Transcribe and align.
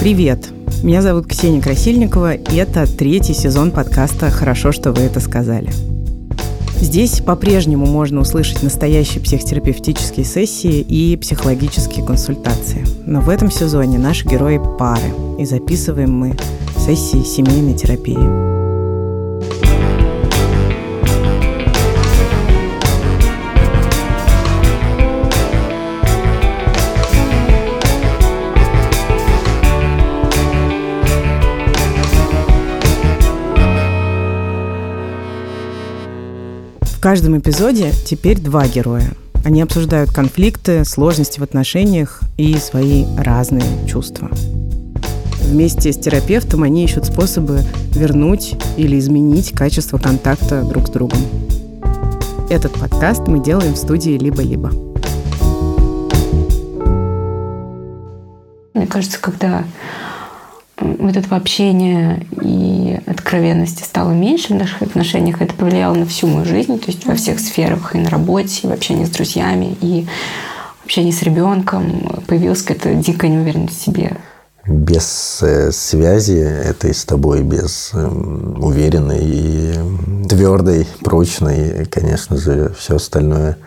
Привет! 0.00 0.50
Меня 0.82 1.00
зовут 1.00 1.26
Ксения 1.26 1.60
Красильникова, 1.60 2.34
и 2.34 2.56
это 2.56 2.86
третий 2.86 3.32
сезон 3.32 3.70
подкаста 3.70 4.30
«Хорошо, 4.30 4.70
что 4.70 4.92
вы 4.92 5.02
это 5.02 5.20
сказали». 5.20 5.70
Здесь 6.78 7.22
по-прежнему 7.22 7.86
можно 7.86 8.20
услышать 8.20 8.62
настоящие 8.62 9.22
психотерапевтические 9.22 10.26
сессии 10.26 10.80
и 10.80 11.16
психологические 11.16 12.04
консультации. 12.04 12.84
Но 13.06 13.20
в 13.20 13.30
этом 13.30 13.50
сезоне 13.50 13.98
наши 13.98 14.28
герои– 14.28 14.60
пары, 14.78 15.14
и 15.38 15.46
записываем 15.46 16.12
мы 16.12 16.36
сессии 16.76 17.24
семейной 17.24 17.74
терапии. 17.74 18.55
Каждом 37.08 37.38
эпизоде 37.38 37.92
теперь 38.04 38.36
два 38.36 38.66
героя. 38.66 39.12
Они 39.44 39.62
обсуждают 39.62 40.10
конфликты, 40.10 40.84
сложности 40.84 41.38
в 41.38 41.44
отношениях 41.44 42.20
и 42.36 42.56
свои 42.56 43.04
разные 43.16 43.62
чувства. 43.86 44.28
Вместе 45.40 45.92
с 45.92 45.98
терапевтом 45.98 46.64
они 46.64 46.82
ищут 46.82 47.04
способы 47.04 47.60
вернуть 47.92 48.56
или 48.76 48.98
изменить 48.98 49.52
качество 49.52 49.98
контакта 49.98 50.62
друг 50.62 50.88
с 50.88 50.90
другом. 50.90 51.20
Этот 52.50 52.72
подкаст 52.72 53.28
мы 53.28 53.40
делаем 53.40 53.74
в 53.74 53.78
студии 53.78 54.18
«Либо-либо». 54.18 54.72
Мне 58.74 58.88
кажется, 58.88 59.20
когда 59.20 59.62
вот 60.78 61.16
этого 61.16 61.36
общения 61.36 62.26
и 62.42 62.98
откровенности 63.06 63.82
стало 63.82 64.10
меньше 64.10 64.54
в 64.54 64.56
наших 64.56 64.82
отношениях, 64.82 65.40
это 65.40 65.54
повлияло 65.54 65.94
на 65.94 66.06
всю 66.06 66.26
мою 66.26 66.44
жизнь, 66.44 66.78
то 66.78 66.90
есть 66.90 67.06
во 67.06 67.14
всех 67.14 67.40
сферах, 67.40 67.94
и 67.94 67.98
на 67.98 68.10
работе, 68.10 68.60
и 68.62 68.66
в 68.66 68.72
общении 68.72 69.04
с 69.04 69.10
друзьями, 69.10 69.76
и 69.80 70.06
в 70.82 70.84
общении 70.84 71.12
с 71.12 71.22
ребенком 71.22 72.22
появилась 72.26 72.62
какая-то 72.62 72.94
дикая 72.94 73.28
неуверенность 73.28 73.80
в 73.80 73.84
себе. 73.84 74.16
Без 74.66 75.40
э, 75.42 75.70
связи 75.70 76.38
этой 76.38 76.92
с 76.92 77.04
тобой, 77.04 77.42
без 77.42 77.92
э, 77.94 78.04
уверенной 78.04 79.20
и 79.22 79.74
твердой, 80.28 80.88
прочной, 81.02 81.86
конечно 81.86 82.36
же, 82.36 82.74
все 82.76 82.96
остальное 82.96 83.58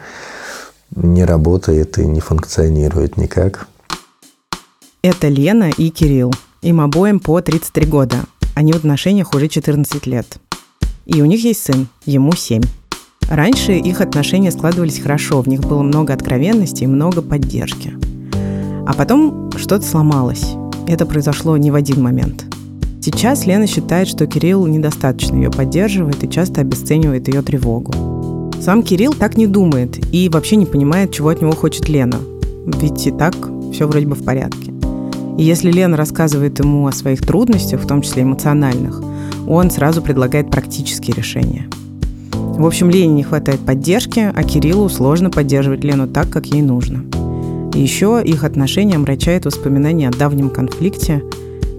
не 0.96 1.24
работает 1.24 1.98
и 1.98 2.06
не 2.06 2.20
функционирует 2.20 3.16
никак. 3.16 3.68
Это 5.02 5.30
Лена 5.30 5.70
и 5.78 5.90
Кирилл. 5.90 6.34
Им 6.62 6.82
обоим 6.82 7.22
по 7.22 7.40
33 7.40 7.86
года. 7.86 8.18
Они 8.54 8.74
в 8.74 8.76
отношениях 8.76 9.34
уже 9.34 9.48
14 9.48 10.06
лет. 10.08 10.40
И 11.06 11.22
у 11.22 11.26
них 11.26 11.44
есть 11.44 11.64
сын, 11.64 11.88
ему 12.06 12.34
7. 12.34 12.62
Раньше 13.30 13.74
их 13.74 14.02
отношения 14.02 14.52
складывались 14.52 15.00
хорошо, 15.00 15.42
в 15.42 15.48
них 15.48 15.62
было 15.62 15.84
много 15.84 16.14
откровенности 16.14 16.84
и 16.84 16.88
много 16.88 17.22
поддержки. 17.22 17.94
А 18.86 18.94
потом 18.94 19.52
что-то 19.56 19.86
сломалось. 19.86 20.56
Это 20.86 21.06
произошло 21.06 21.56
не 21.56 21.72
в 21.72 21.76
один 21.76 22.02
момент. 22.04 22.46
Сейчас 23.02 23.46
Лена 23.46 23.66
считает, 23.66 24.10
что 24.10 24.28
Кирилл 24.28 24.68
недостаточно 24.68 25.38
ее 25.38 25.52
поддерживает 25.52 26.22
и 26.24 26.30
часто 26.30 26.60
обесценивает 26.60 27.30
ее 27.30 27.42
тревогу. 27.42 28.52
Сам 28.62 28.84
Кирилл 28.84 29.14
так 29.14 29.38
не 29.38 29.48
думает 29.48 29.98
и 30.14 30.28
вообще 30.28 30.58
не 30.58 30.66
понимает, 30.66 31.14
чего 31.14 31.30
от 31.30 31.42
него 31.42 31.54
хочет 31.54 31.88
Лена. 31.88 32.20
Ведь 32.66 33.08
и 33.08 33.12
так 33.12 33.36
все 33.72 33.88
вроде 33.88 34.08
бы 34.08 34.16
в 34.16 34.26
порядке. 34.26 34.69
И 35.40 35.44
если 35.44 35.72
Лена 35.72 35.96
рассказывает 35.96 36.60
ему 36.60 36.86
о 36.86 36.92
своих 36.92 37.22
трудностях, 37.22 37.80
в 37.80 37.88
том 37.88 38.02
числе 38.02 38.24
эмоциональных, 38.24 39.02
он 39.48 39.72
сразу 39.72 40.02
предлагает 40.02 40.52
практические 40.52 41.16
решения. 41.16 41.70
В 42.34 42.66
общем, 42.66 42.90
Лене 42.90 43.14
не 43.14 43.24
хватает 43.24 43.62
поддержки, 43.62 44.20
а 44.36 44.44
Кириллу 44.44 44.90
сложно 44.90 45.30
поддерживать 45.30 45.82
Лену 45.86 46.10
так, 46.10 46.30
как 46.30 46.48
ей 46.48 46.62
нужно. 46.62 47.06
И 47.74 47.80
еще 47.80 48.22
их 48.22 48.44
отношения 48.44 48.98
омрачает 48.98 49.46
воспоминания 49.46 50.10
о 50.10 50.12
давнем 50.12 50.50
конфликте, 50.50 51.24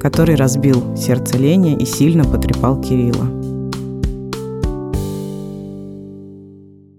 который 0.01 0.37
разбил 0.37 0.97
сердце 0.97 1.37
Лене 1.37 1.77
и 1.77 1.85
сильно 1.85 2.25
потрепал 2.25 2.81
Кирилла. 2.81 3.27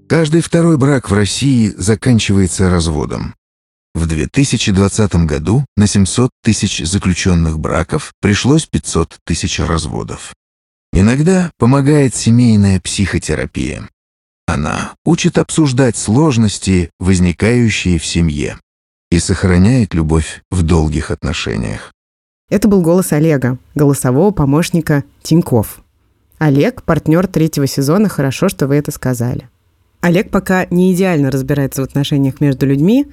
Каждый 0.07 0.41
второй 0.41 0.77
брак 0.77 1.09
в 1.09 1.13
России 1.15 1.73
заканчивается 1.75 2.69
разводом. 2.69 3.33
В 3.93 4.07
2020 4.07 5.15
году 5.25 5.65
на 5.75 5.87
700 5.87 6.29
тысяч 6.41 6.79
заключенных 6.85 7.59
браков 7.59 8.13
пришлось 8.21 8.65
500 8.65 9.17
тысяч 9.25 9.59
разводов. 9.59 10.33
Иногда 10.93 11.51
помогает 11.57 12.15
семейная 12.15 12.79
психотерапия. 12.79 13.89
Она 14.47 14.93
учит 15.05 15.37
обсуждать 15.37 15.95
сложности, 15.95 16.89
возникающие 16.99 17.99
в 17.99 18.05
семье, 18.05 18.57
и 19.09 19.19
сохраняет 19.19 19.93
любовь 19.93 20.41
в 20.49 20.63
долгих 20.63 21.11
отношениях. 21.11 21.93
Это 22.49 22.67
был 22.67 22.81
голос 22.81 23.13
Олега, 23.13 23.57
голосового 23.75 24.31
помощника 24.31 25.03
Тиньков. 25.23 25.81
Олег– 26.37 26.83
партнер 26.85 27.27
третьего 27.27 27.67
сезона 27.67 28.09
«Хорошо, 28.09 28.49
что 28.49 28.67
вы 28.67 28.75
это 28.75 28.91
сказали». 28.91 29.47
Олег 30.01 30.31
пока 30.31 30.65
не 30.69 30.91
идеально 30.93 31.31
разбирается 31.31 31.81
в 31.81 31.85
отношениях 31.85 32.41
между 32.41 32.65
людьми, 32.65 33.07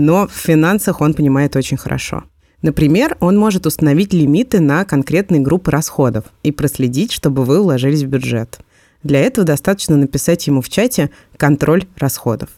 но 0.00 0.26
в 0.26 0.32
финансах 0.32 1.00
он 1.00 1.14
понимает 1.14 1.56
очень 1.56 1.76
хорошо. 1.76 2.24
Например, 2.62 3.16
он 3.20 3.38
может 3.38 3.66
установить 3.66 4.12
лимиты 4.12 4.60
на 4.60 4.84
конкретные 4.84 5.40
группы 5.40 5.70
расходов 5.70 6.24
и 6.42 6.52
проследить, 6.52 7.12
чтобы 7.12 7.44
вы 7.44 7.60
уложились 7.60 8.02
в 8.02 8.06
бюджет. 8.06 8.60
Для 9.02 9.20
этого 9.20 9.46
достаточно 9.46 9.96
написать 9.96 10.46
ему 10.46 10.60
в 10.62 10.68
чате 10.68 11.10
«контроль 11.36 11.86
расходов». 11.96 12.48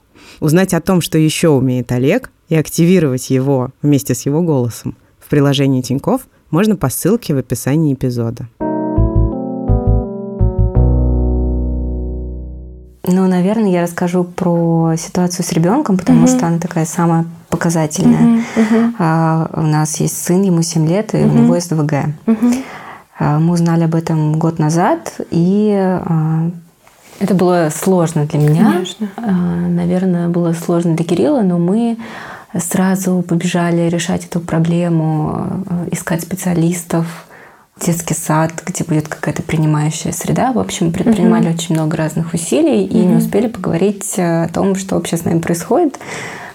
Узнать 0.41 0.73
о 0.73 0.81
том, 0.81 1.01
что 1.01 1.19
еще 1.19 1.49
умеет 1.49 1.93
Олег, 1.93 2.31
и 2.49 2.55
активировать 2.55 3.31
его 3.31 3.71
вместе 3.81 4.15
с 4.15 4.27
его 4.27 4.43
голосом 4.43 4.97
в 5.19 5.29
приложении 5.31 5.81
Тиньков 5.81 6.23
можно 6.51 6.77
по 6.77 6.91
ссылке 6.91 7.35
в 7.35 7.39
описании 7.39 7.95
эпизода. 7.95 8.49
Ну, 13.05 13.27
наверное, 13.27 13.71
я 13.71 13.83
расскажу 13.83 14.23
про 14.23 14.95
ситуацию 14.97 15.45
с 15.45 15.53
ребенком, 15.53 15.99
потому 15.99 16.21
угу. 16.25 16.29
что 16.29 16.47
она 16.47 16.59
такая 16.59 16.85
самая 16.85 17.25
показательная. 17.49 18.45
Угу, 18.57 18.63
угу. 18.63 18.95
А, 18.99 19.51
у 19.55 19.63
нас 19.63 19.97
есть 19.97 20.23
сын, 20.23 20.43
ему 20.43 20.63
7 20.63 20.87
лет, 20.87 21.15
и 21.15 21.19
угу. 21.19 21.35
у 21.35 21.39
него 21.39 21.61
СДВГ. 21.61 21.93
Угу. 22.27 22.53
А, 23.19 23.39
мы 23.41 23.55
узнали 23.55 23.85
об 23.85 23.95
этом 23.95 24.39
год 24.39 24.59
назад, 24.61 25.21
и 25.31 25.73
а, 25.77 26.51
это 27.19 27.35
было 27.35 27.69
сложно 27.75 28.27
для 28.27 28.39
меня. 28.39 28.73
Конечно. 28.73 29.09
А, 29.17 29.31
наверное, 29.31 30.29
было 30.29 30.53
сложно 30.53 30.95
для 30.95 31.05
Кирилла, 31.05 31.43
но 31.43 31.59
мы 31.59 31.99
сразу 32.57 33.23
побежали 33.23 33.89
решать 33.89 34.27
эту 34.27 34.41
проблему, 34.41 35.31
а, 35.67 35.89
искать 35.91 36.23
специалистов 36.23 37.27
детский 37.81 38.15
сад, 38.15 38.63
где 38.65 38.85
будет 38.85 39.09
какая-то 39.09 39.43
принимающая 39.43 40.13
среда. 40.13 40.53
В 40.53 40.59
общем, 40.59 40.93
предпринимали 40.93 41.47
угу. 41.47 41.55
очень 41.55 41.75
много 41.75 41.97
разных 41.97 42.35
усилий 42.35 42.85
и 42.85 42.99
не 42.99 43.17
успели 43.17 43.49
поговорить 43.49 44.15
э, 44.17 44.45
о 44.45 44.49
том, 44.49 44.77
что 44.77 44.97
вообще 44.97 45.17
с 45.17 45.25
нами 45.25 45.41
происходит 45.41 45.99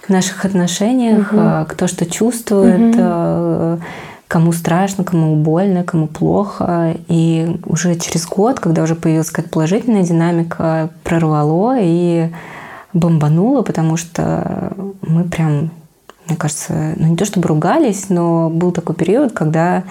в 0.06 0.10
наших 0.10 0.44
отношениях, 0.44 1.32
угу. 1.32 1.72
кто 1.72 1.86
что 1.86 2.06
чувствует, 2.06 2.94
угу. 2.96 3.82
кому 4.26 4.52
страшно, 4.52 5.04
кому 5.04 5.36
больно, 5.36 5.84
кому 5.84 6.06
плохо. 6.06 6.96
И 7.08 7.60
уже 7.66 7.96
через 7.96 8.26
год, 8.26 8.60
когда 8.60 8.82
уже 8.82 8.94
появилась 8.94 9.30
какая-то 9.30 9.50
положительная 9.50 10.04
динамика, 10.04 10.90
прорвало 11.02 11.76
и 11.78 12.30
бомбануло, 12.94 13.62
потому 13.62 13.96
что 13.96 14.72
мы 15.02 15.24
прям, 15.24 15.70
мне 16.26 16.36
кажется, 16.38 16.94
ну 16.96 17.08
не 17.08 17.16
то 17.16 17.26
чтобы 17.26 17.48
ругались, 17.48 18.08
но 18.08 18.48
был 18.48 18.72
такой 18.72 18.94
период, 18.94 19.32
когда 19.32 19.84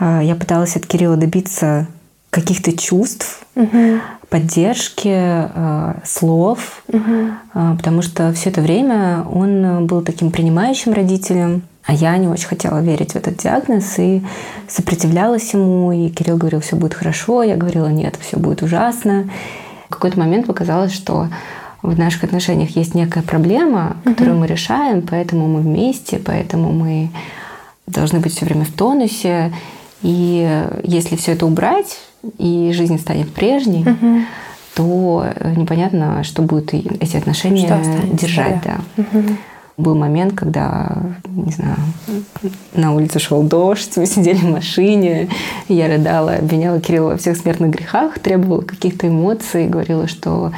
я 0.00 0.34
пыталась 0.34 0.76
от 0.76 0.86
Кирилла 0.86 1.16
добиться 1.16 1.86
каких-то 2.30 2.76
чувств, 2.76 3.44
угу. 3.54 4.00
поддержки, 4.28 5.12
а, 5.12 5.96
слов, 6.04 6.82
угу. 6.88 7.76
потому 7.76 8.02
что 8.02 8.32
все 8.32 8.50
это 8.50 8.60
время 8.60 9.24
он 9.30 9.86
был 9.86 10.02
таким 10.02 10.30
принимающим 10.30 10.92
родителем, 10.92 11.62
а 11.84 11.92
я 11.92 12.16
не 12.18 12.28
очень 12.28 12.46
хотела 12.46 12.80
верить 12.80 13.12
в 13.12 13.16
этот 13.16 13.38
диагноз 13.38 13.98
и 13.98 14.22
сопротивлялась 14.68 15.52
ему. 15.54 15.90
И 15.90 16.08
Кирилл 16.10 16.36
говорил, 16.36 16.60
все 16.60 16.76
будет 16.76 16.94
хорошо. 16.94 17.42
Я 17.42 17.56
говорила, 17.56 17.88
нет, 17.88 18.16
все 18.20 18.38
будет 18.38 18.62
ужасно. 18.62 19.28
В 19.88 19.94
какой-то 19.94 20.18
момент 20.18 20.46
показалось, 20.46 20.92
что 20.92 21.28
в 21.82 21.98
наших 21.98 22.22
отношениях 22.24 22.76
есть 22.76 22.94
некая 22.94 23.22
проблема, 23.22 23.96
которую 24.04 24.34
угу. 24.34 24.40
мы 24.40 24.46
решаем, 24.46 25.02
поэтому 25.02 25.48
мы 25.48 25.60
вместе, 25.62 26.20
поэтому 26.24 26.70
мы 26.70 27.10
должны 27.86 28.20
быть 28.20 28.36
все 28.36 28.44
время 28.44 28.66
в 28.66 28.72
тонусе. 28.72 29.52
И 30.02 30.66
если 30.82 31.16
все 31.16 31.32
это 31.32 31.46
убрать, 31.46 31.98
и 32.38 32.72
жизнь 32.74 32.98
станет 32.98 33.32
прежней, 33.32 33.82
угу. 33.82 34.22
то 34.74 35.26
непонятно, 35.56 36.22
что 36.24 36.42
будут 36.42 36.72
эти 36.72 37.16
отношения 37.16 37.66
что 37.66 38.16
держать. 38.16 38.62
Да. 38.64 38.80
Угу. 38.96 39.36
Был 39.76 39.94
момент, 39.94 40.34
когда, 40.34 40.94
не 41.24 41.52
знаю, 41.52 41.76
на 42.74 42.94
улице 42.94 43.18
шел 43.18 43.42
дождь, 43.42 43.92
мы 43.96 44.04
сидели 44.04 44.36
в 44.36 44.50
машине, 44.50 45.28
я 45.68 45.88
рыдала, 45.88 46.34
обвиняла 46.34 46.80
Кирилла 46.80 47.12
во 47.12 47.16
всех 47.16 47.36
смертных 47.38 47.70
грехах, 47.70 48.18
требовала 48.18 48.60
каких-то 48.60 49.08
эмоций, 49.08 49.68
говорила, 49.68 50.06
что 50.06 50.52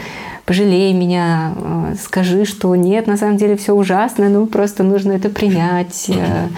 пожалей 0.44 0.92
меня, 0.92 1.52
э, 1.56 1.94
скажи, 2.02 2.44
что 2.44 2.74
нет, 2.74 3.06
на 3.06 3.16
самом 3.16 3.36
деле 3.36 3.56
все 3.56 3.74
ужасно, 3.74 4.28
ну 4.28 4.46
просто 4.46 4.82
нужно 4.82 5.12
это 5.12 5.28
принять, 5.28 6.06
э, 6.08 6.48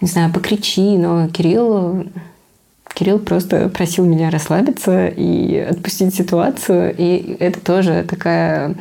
не 0.00 0.08
знаю, 0.08 0.32
покричи, 0.32 0.96
но 0.96 1.28
Кирилл 1.28 2.06
Кирилл 2.94 3.18
просто 3.18 3.68
просил 3.68 4.04
меня 4.04 4.30
расслабиться 4.30 5.06
и 5.06 5.56
отпустить 5.56 6.14
ситуацию. 6.14 6.94
И 6.96 7.36
это 7.38 7.60
тоже 7.60 8.04
такая 8.08 8.74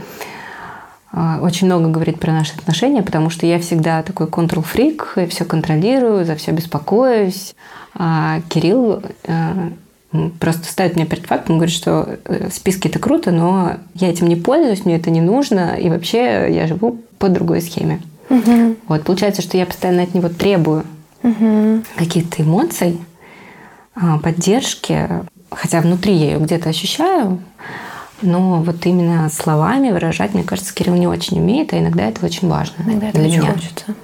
а, 1.12 1.40
очень 1.42 1.68
много 1.68 1.90
говорит 1.90 2.20
про 2.20 2.32
наши 2.32 2.54
отношения, 2.56 3.02
потому 3.02 3.30
что 3.30 3.46
я 3.46 3.60
всегда 3.60 4.04
такой 4.04 4.28
контрол-фрик, 4.28 5.14
я 5.16 5.28
все 5.28 5.46
контролирую, 5.46 6.26
за 6.26 6.36
все 6.36 6.52
беспокоюсь. 6.52 7.56
А 7.96 8.42
Кирилл 8.50 9.02
э, 9.24 9.70
просто 10.40 10.66
ставит 10.66 10.96
меня 10.96 11.06
перед 11.06 11.26
фактом, 11.26 11.58
говорит, 11.58 11.74
что 11.74 12.18
э, 12.26 12.50
списки 12.52 12.88
это 12.88 13.00
круто, 13.00 13.32
но 13.32 13.74
я 13.96 14.10
этим 14.10 14.28
не 14.28 14.36
пользуюсь, 14.36 14.86
мне 14.86 14.98
это 14.98 15.10
не 15.10 15.22
нужно, 15.22 15.76
и 15.76 15.90
вообще 15.90 16.48
я 16.50 16.68
живу 16.68 17.00
по 17.18 17.30
другой 17.30 17.62
схеме. 17.62 18.02
Угу. 18.30 18.76
Вот 18.88 19.04
получается, 19.04 19.42
что 19.42 19.58
я 19.58 19.66
постоянно 19.66 20.04
от 20.04 20.14
него 20.14 20.30
требую 20.30 20.84
угу. 21.24 21.84
каких-то 21.96 22.44
эмоций, 22.44 23.00
а, 23.96 24.18
поддержки, 24.20 25.08
хотя 25.52 25.82
внутри 25.82 26.14
я 26.14 26.32
ее 26.34 26.40
где-то 26.40 26.70
ощущаю, 26.70 27.42
но 28.22 28.62
вот 28.62 28.86
именно 28.86 29.30
словами 29.30 29.92
выражать, 29.92 30.34
мне 30.34 30.44
кажется, 30.44 30.74
Кирилл 30.74 30.96
не 30.96 31.08
очень 31.08 31.40
умеет, 31.40 31.74
а 31.74 31.80
иногда 31.80 32.06
это 32.08 32.26
очень 32.26 32.48
важно. 32.48 32.84
Иногда 32.86 33.10
это 33.10 33.22
очень 33.22 33.40
меня. 33.40 33.54
хочется. 33.54 33.96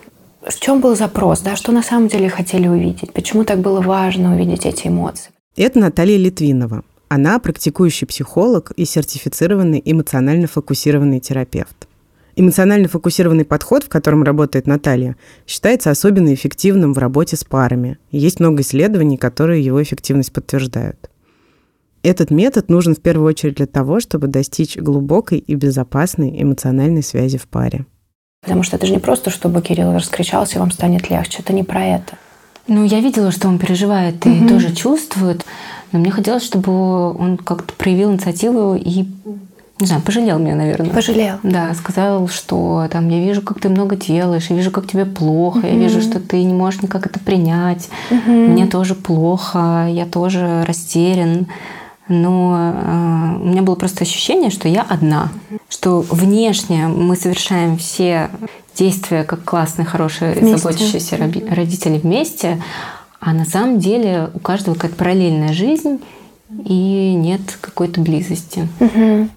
В 0.42 0.60
чем 0.60 0.80
был 0.80 0.96
запрос, 0.96 1.40
да? 1.42 1.56
Что 1.56 1.72
на 1.72 1.82
самом 1.82 2.08
деле 2.08 2.30
хотели 2.30 2.68
увидеть? 2.68 3.12
Почему 3.14 3.44
так 3.44 3.60
было 3.60 3.82
важно 3.82 4.36
увидеть 4.36 4.66
эти 4.66 4.88
эмоции? 4.88 5.32
Это 5.58 5.80
Наталья 5.80 6.18
Литвинова. 6.18 6.84
Она 7.08 7.40
практикующий 7.40 8.06
психолог 8.08 8.72
и 8.76 8.86
сертифицированный 8.86 9.82
эмоционально 9.84 10.48
фокусированный 10.48 11.20
терапевт. 11.20 11.88
Эмоционально 12.38 12.90
фокусированный 12.90 13.46
подход, 13.46 13.84
в 13.84 13.90
котором 13.90 14.24
работает 14.24 14.68
Наталья, 14.68 15.16
считается 15.48 15.90
особенно 15.90 16.34
эффективным 16.34 16.94
в 16.94 16.98
работе 16.98 17.38
с 17.38 17.46
парами. 17.46 17.98
есть 18.12 18.42
много 18.42 18.62
исследований, 18.62 19.18
которые 19.18 19.64
его 19.64 19.82
эффективность 19.82 20.34
подтверждают. 20.34 21.10
Этот 22.04 22.32
метод 22.32 22.70
нужен 22.70 22.94
в 22.94 23.02
первую 23.02 23.30
очередь 23.30 23.56
для 23.56 23.66
того, 23.66 24.00
чтобы 24.00 24.28
достичь 24.28 24.78
глубокой 24.78 25.40
и 25.40 25.56
безопасной 25.56 26.40
эмоциональной 26.42 27.04
связи 27.04 27.38
в 27.38 27.48
паре. 27.48 27.86
Потому 28.44 28.64
что 28.64 28.76
это 28.76 28.86
же 28.86 28.94
не 28.94 29.00
просто, 29.00 29.31
чтобы 29.31 29.62
Кирилл 29.62 29.94
раскричался, 29.94 30.58
и 30.58 30.60
вам 30.60 30.72
станет 30.72 31.10
легче. 31.10 31.40
Это 31.40 31.54
не 31.54 31.64
про 31.64 31.84
это. 31.84 32.18
Ну, 32.68 32.84
я 32.84 33.00
видела, 33.00 33.31
что 33.31 33.48
он 33.48 33.60
переживает 33.60 34.26
и 34.26 34.30
угу. 34.30 34.50
тоже 34.50 34.76
чувствует. 34.76 35.46
Но 35.92 36.00
мне 36.00 36.12
хотелось, 36.12 36.44
чтобы 36.44 37.14
он 37.14 37.38
как-то 37.38 37.74
проявил 37.74 38.12
инициативу 38.12 38.76
и 38.76 39.06
не 39.80 39.88
знаю, 39.88 40.01
пожалел 40.01 40.39
меня, 40.39 40.56
наверное. 40.56 40.92
Пожалел. 40.92 41.36
Да, 41.44 41.74
сказал, 41.74 42.30
что 42.30 42.88
там 42.89 43.10
я 43.10 43.19
вижу, 43.19 43.42
как 43.42 43.60
ты 43.60 43.68
много 43.68 43.98
делаешь, 43.98 44.48
я 44.50 44.56
вижу, 44.56 44.72
как 44.72 44.88
тебе 44.88 45.06
плохо, 45.06 45.57
угу. 45.57 45.68
я 45.68 45.75
вижу, 45.75 46.01
что 46.01 46.19
ты 46.19 46.42
не 46.44 46.54
можешь 46.54 46.81
никак 46.81 47.06
это 47.06 47.19
принять. 47.19 47.89
Угу. 48.10 48.31
Мне 48.31 48.68
тоже 48.68 48.95
плохо, 48.95 49.88
я 49.89 50.06
тоже 50.06 50.63
растерян 50.66 51.48
но 52.07 52.56
э, 52.56 53.42
у 53.42 53.45
меня 53.45 53.63
было 53.63 53.75
просто 53.75 54.04
ощущение, 54.04 54.51
что 54.51 54.68
я 54.68 54.83
одна, 54.83 55.31
что 55.69 56.01
внешне 56.01 56.88
мы 56.88 57.16
совершаем 57.16 57.78
все 57.78 58.30
действия 58.75 59.24
как 59.24 59.44
классные, 59.44 59.86
хорошие, 59.86 60.33
вместе. 60.33 60.57
заботящиеся 60.57 61.18
родители 61.18 61.98
вместе, 61.98 62.62
а 63.19 63.33
на 63.33 63.45
самом 63.45 63.80
деле 63.80 64.30
у 64.33 64.39
каждого 64.39 64.75
какая-то 64.75 64.98
параллельная 64.98 65.54
жизнь 65.54 66.00
и 66.50 67.13
нет 67.13 67.42
какой-то 67.62 68.01
близости. 68.01 68.68
Угу. 68.80 69.30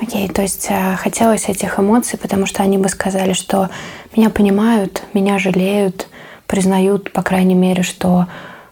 Окей, 0.00 0.28
то 0.28 0.42
есть 0.42 0.66
э, 0.70 0.96
хотелось 0.96 1.48
этих 1.48 1.78
эмоций, 1.78 2.18
потому 2.18 2.46
что 2.46 2.62
они 2.62 2.78
бы 2.78 2.88
сказали, 2.88 3.32
что 3.32 3.68
меня 4.16 4.30
понимают, 4.30 5.02
меня 5.12 5.38
жалеют, 5.38 6.08
признают, 6.46 7.12
по 7.12 7.22
крайней 7.22 7.54
мере, 7.54 7.82
что 7.82 8.26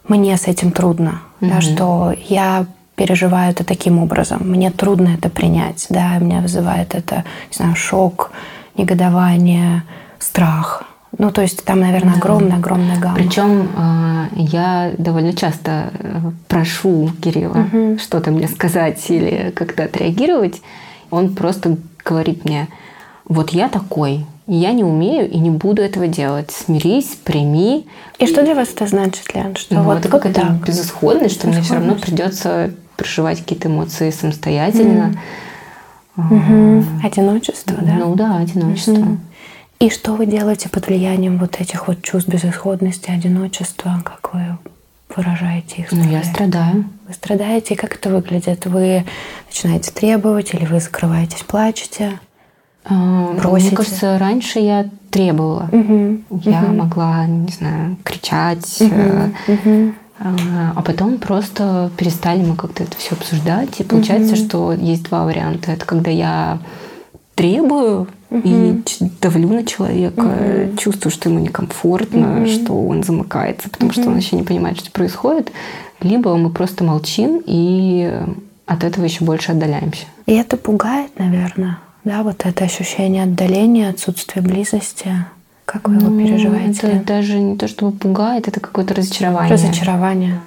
мне 0.09 0.37
с 0.37 0.47
этим 0.47 0.73
трудно, 0.73 1.23
угу. 1.41 1.51
да, 1.51 1.61
что 1.61 2.15
я 2.29 2.67
переживаю 2.97 3.53
это 3.53 3.65
таким 3.65 3.99
образом. 3.99 4.43
Мне 4.45 4.71
трудно 4.71 5.15
это 5.17 5.31
принять, 5.31 5.87
да, 5.89 6.19
меня 6.19 6.41
вызывает 6.41 6.95
это, 6.95 7.25
не 7.51 7.57
знаю, 7.57 7.77
шок, 7.77 8.33
негодование, 8.77 9.85
страх. 10.19 10.85
Ну, 11.21 11.31
то 11.31 11.43
есть 11.43 11.65
там, 11.65 11.81
наверное, 11.81 12.15
огромная-огромная 12.15 12.95
да. 12.95 13.03
гамма. 13.03 13.17
Причем 13.17 13.69
э, 13.77 14.27
я 14.37 14.93
довольно 14.97 15.35
часто 15.35 15.91
э, 15.93 16.19
прошу 16.49 17.11
Кирилла 17.21 17.67
угу. 17.71 17.99
что-то 17.99 18.31
мне 18.31 18.49
сказать 18.49 19.05
или 19.11 19.53
как-то 19.55 19.85
отреагировать. 19.85 20.63
Он 21.11 21.35
просто 21.35 21.77
говорит 22.03 22.47
мне, 22.47 22.69
вот 23.29 23.51
я 23.51 23.69
такой, 23.69 24.25
я 24.47 24.73
не 24.73 24.83
умею 24.83 25.31
и 25.31 25.37
не 25.39 25.51
буду 25.51 25.83
этого 25.83 26.07
делать. 26.07 26.53
Смирись, 26.53 27.19
прими. 27.23 27.87
И, 28.19 28.25
и... 28.25 28.27
что 28.27 28.43
для 28.43 28.55
вас 28.55 28.71
это 28.75 28.87
значит, 28.87 29.35
Лен? 29.35 29.55
Что 29.57 29.75
ну, 29.75 29.83
вот 29.83 29.99
это 29.99 30.09
какая-то 30.09 30.59
безысходность, 30.67 31.35
что 31.35 31.49
мне 31.49 31.61
все 31.61 31.75
равно 31.75 31.97
придется 31.97 32.71
проживать 32.97 33.41
какие-то 33.41 33.69
эмоции 33.69 34.09
самостоятельно. 34.09 35.21
Угу. 36.17 36.85
Одиночество, 37.05 37.77
да? 37.79 37.93
Ну 37.93 38.15
да, 38.15 38.39
одиночество. 38.39 38.93
Угу. 38.93 39.19
И 39.81 39.89
что 39.89 40.13
вы 40.15 40.27
делаете 40.27 40.69
под 40.69 40.87
влиянием 40.87 41.39
вот 41.39 41.61
этих 41.61 41.89
вот 41.89 42.03
чувств 42.03 42.29
безысходности, 42.29 43.11
одиночества? 43.11 44.03
Как 44.05 44.35
вы 44.35 44.59
выражаете 45.17 45.83
их? 45.83 45.93
Ну, 45.93 46.09
я 46.09 46.23
страдаю. 46.23 46.85
Вы 47.09 47.15
страдаете, 47.15 47.75
и 47.75 47.77
как 47.77 47.95
это 47.95 48.11
выглядит? 48.11 48.67
Вы 48.67 49.07
начинаете 49.47 49.91
требовать 49.91 50.53
или 50.53 50.67
вы 50.67 50.81
закрываетесь, 50.81 51.43
плачете? 51.45 52.21
А, 52.85 53.35
Просите? 53.41 53.69
Мне 53.69 53.77
кажется, 53.77 54.19
раньше 54.19 54.59
я 54.59 54.91
требовала. 55.11 55.69
Угу. 55.73 56.41
Я 56.45 56.63
угу. 56.63 56.75
могла, 56.75 57.27
не 57.27 57.51
знаю, 57.51 57.97
кричать. 58.05 58.81
Угу. 58.81 59.55
Угу 59.55 59.95
а, 60.23 60.73
а 60.77 60.83
потом 60.83 61.17
просто 61.17 61.91
перестали 61.97 62.43
мы 62.43 62.55
как-то 62.55 62.83
это 62.83 62.97
все 62.99 63.15
обсуждать. 63.15 63.81
И 63.81 63.85
получается, 63.85 64.35
угу. 64.35 64.45
что 64.45 64.73
есть 64.75 65.05
два 65.05 65.25
варианта. 65.25 65.73
Это 65.73 65.87
когда 65.87 66.11
я 66.11 66.59
требую 67.41 68.07
угу. 68.29 68.43
и 68.45 68.83
давлю 69.23 69.49
на 69.49 69.65
человека, 69.65 70.21
угу. 70.21 70.77
чувствую, 70.77 71.11
что 71.11 71.31
ему 71.31 71.39
некомфортно, 71.39 72.43
угу. 72.43 72.47
что 72.47 72.75
он 72.75 73.03
замыкается, 73.03 73.71
потому 73.71 73.91
угу. 73.91 73.99
что 73.99 74.11
он 74.11 74.19
еще 74.19 74.37
не 74.37 74.43
понимает, 74.43 74.79
что 74.79 74.91
происходит. 74.91 75.51
Либо 76.03 76.37
мы 76.37 76.51
просто 76.51 76.85
молчим 76.85 77.43
и 77.47 78.13
от 78.67 78.85
этого 78.85 79.07
еще 79.07 79.25
больше 79.25 79.53
отдаляемся. 79.53 80.05
И 80.27 80.35
это 80.35 80.59
пугает, 80.59 81.19
наверное, 81.19 81.79
да, 82.05 82.23
вот 82.23 82.45
это 82.45 82.65
ощущение 82.65 83.23
отдаления, 83.23 83.89
отсутствие 83.89 84.43
близости. 84.43 85.09
Как 85.65 85.89
вы 85.89 85.95
его 85.95 86.11
ну, 86.11 86.19
переживаете? 86.19 86.89
Это 86.89 87.07
даже 87.07 87.39
не 87.39 87.57
то, 87.57 87.69
чтобы 87.69 87.97
пугает, 87.97 88.49
это 88.49 88.61
какое-то 88.61 88.95
разочарование. 88.95 89.53
Разочарование. 89.55 90.41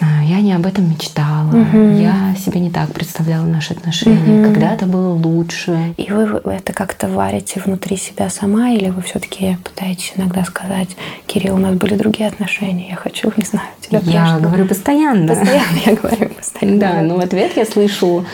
Я 0.00 0.40
не 0.40 0.52
об 0.52 0.66
этом 0.66 0.88
мечтала. 0.88 1.48
Угу. 1.48 1.78
Я 1.98 2.34
себе 2.36 2.60
не 2.60 2.70
так 2.70 2.92
представляла 2.92 3.44
наши 3.44 3.74
отношения. 3.74 4.42
Угу. 4.42 4.52
Когда-то 4.52 4.86
было 4.86 5.12
лучше. 5.14 5.94
И 5.96 6.10
вы 6.12 6.40
это 6.44 6.72
как-то 6.72 7.08
варите 7.08 7.60
внутри 7.64 7.96
себя 7.96 8.30
сама, 8.30 8.70
или 8.70 8.90
вы 8.90 9.02
все-таки 9.02 9.58
пытаетесь 9.64 10.12
иногда 10.16 10.44
сказать, 10.44 10.90
Кирилл, 11.26 11.56
у 11.56 11.58
нас 11.58 11.74
были 11.74 11.96
другие 11.96 12.28
отношения, 12.28 12.90
я 12.90 12.96
хочу, 12.96 13.32
не 13.36 13.44
знаю, 13.44 13.68
тебя 13.80 14.00
Я 14.04 14.22
прошлого. 14.22 14.40
говорю 14.40 14.66
постоянно. 14.66 15.28
Постоянно 15.34 15.78
я 15.84 15.94
говорю 15.94 16.28
постоянно. 16.30 16.78
Да, 16.80 17.02
но 17.02 17.16
в 17.16 17.20
ответ 17.20 17.56
я 17.56 17.64
слышу, 17.64 18.24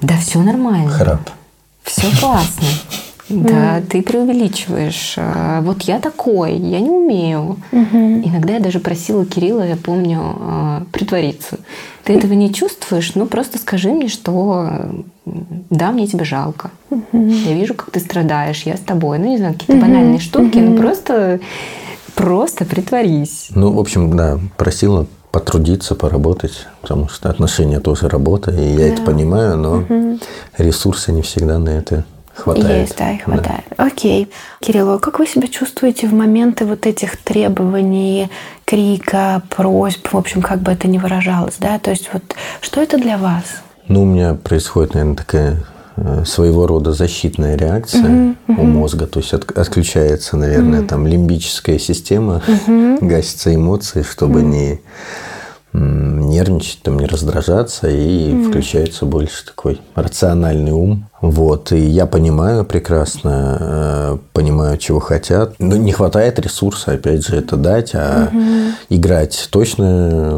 да 0.00 0.16
все 0.18 0.40
нормально. 0.40 0.90
Храп. 0.90 1.30
Все 1.82 2.06
классно. 2.18 2.66
Да, 3.28 3.78
mm. 3.78 3.86
ты 3.86 4.02
преувеличиваешь. 4.02 5.14
А, 5.16 5.62
вот 5.62 5.82
я 5.82 5.98
такой, 5.98 6.56
я 6.56 6.80
не 6.80 6.90
умею. 6.90 7.56
Mm-hmm. 7.72 8.28
Иногда 8.28 8.54
я 8.54 8.60
даже 8.60 8.80
просила 8.80 9.24
Кирилла, 9.24 9.62
я 9.62 9.76
помню, 9.76 10.20
а, 10.22 10.82
притвориться. 10.92 11.58
Ты 12.04 12.14
этого 12.14 12.34
не 12.34 12.52
чувствуешь, 12.52 13.14
ну 13.14 13.26
просто 13.26 13.58
скажи 13.58 13.90
мне, 13.90 14.08
что 14.08 14.68
да, 15.24 15.90
мне 15.90 16.06
тебя 16.06 16.24
жалко. 16.24 16.70
Mm-hmm. 16.90 17.48
Я 17.48 17.54
вижу, 17.54 17.74
как 17.74 17.90
ты 17.90 18.00
страдаешь, 18.00 18.62
я 18.64 18.76
с 18.76 18.80
тобой. 18.80 19.18
Ну, 19.18 19.28
не 19.28 19.38
знаю, 19.38 19.54
какие-то 19.54 19.74
mm-hmm. 19.74 19.80
банальные 19.80 20.20
штуки, 20.20 20.58
mm-hmm. 20.58 20.68
ну 20.68 20.76
просто, 20.76 21.40
просто 22.14 22.66
притворись. 22.66 23.48
Ну, 23.54 23.72
в 23.72 23.80
общем, 23.80 24.14
да, 24.14 24.38
просила 24.58 25.06
потрудиться, 25.32 25.94
поработать, 25.94 26.66
потому 26.80 27.08
что 27.08 27.28
отношения 27.30 27.80
тоже 27.80 28.08
работа, 28.08 28.52
и 28.52 28.72
я 28.72 28.76
да. 28.76 28.84
это 28.84 29.02
понимаю, 29.02 29.56
но 29.56 29.72
угу. 29.78 30.20
ресурсы 30.58 31.10
не 31.10 31.22
всегда 31.22 31.58
на 31.58 31.70
это 31.70 32.04
Хватает. 32.34 32.88
Есть, 32.88 32.98
да, 32.98 33.12
и 33.12 33.18
хватает. 33.18 33.64
Да. 33.76 33.86
Окей. 33.86 34.30
Кирилл, 34.60 34.90
а 34.90 34.98
как 34.98 35.18
вы 35.18 35.26
себя 35.26 35.46
чувствуете 35.46 36.08
в 36.08 36.12
моменты 36.12 36.64
вот 36.64 36.86
этих 36.86 37.16
требований, 37.16 38.28
крика, 38.64 39.42
просьб, 39.50 40.08
в 40.12 40.16
общем, 40.16 40.42
как 40.42 40.60
бы 40.60 40.72
это 40.72 40.88
ни 40.88 40.98
выражалось, 40.98 41.56
да? 41.58 41.78
То 41.78 41.90
есть 41.90 42.10
вот 42.12 42.22
что 42.60 42.82
это 42.82 42.98
для 42.98 43.18
вас? 43.18 43.44
Ну, 43.86 44.02
у 44.02 44.04
меня 44.04 44.34
происходит, 44.34 44.94
наверное, 44.94 45.16
такая 45.16 45.64
э, 45.96 46.24
своего 46.24 46.66
рода 46.66 46.92
защитная 46.92 47.56
реакция 47.56 48.34
угу, 48.48 48.62
у 48.62 48.64
мозга, 48.64 49.06
то 49.06 49.20
есть 49.20 49.32
от, 49.32 49.56
отключается, 49.56 50.36
наверное, 50.36 50.80
угу. 50.80 50.88
там 50.88 51.06
лимбическая 51.06 51.78
система, 51.78 52.42
угу. 52.48 52.98
гасятся 53.00 53.54
эмоции, 53.54 54.02
чтобы 54.02 54.40
угу. 54.40 54.48
не 54.48 54.80
нервничать, 55.74 56.80
там, 56.82 56.98
не 56.98 57.06
раздражаться, 57.06 57.88
и 57.88 58.32
mm 58.32 58.44
включается 58.44 59.06
больше 59.06 59.46
такой 59.46 59.80
рациональный 59.94 60.72
ум. 60.72 61.06
Вот, 61.20 61.72
и 61.72 61.78
я 61.78 62.06
понимаю 62.06 62.64
прекрасно, 62.64 63.58
э, 63.60 64.18
понимаю, 64.32 64.78
чего 64.78 65.00
хотят. 65.00 65.54
Но 65.58 65.76
не 65.76 65.92
хватает 65.92 66.38
ресурса, 66.38 66.92
опять 66.92 67.26
же, 67.26 67.36
это 67.36 67.56
дать, 67.56 67.94
а 67.94 68.30
mm 68.32 68.72
играть 68.90 69.48
точно 69.50 70.32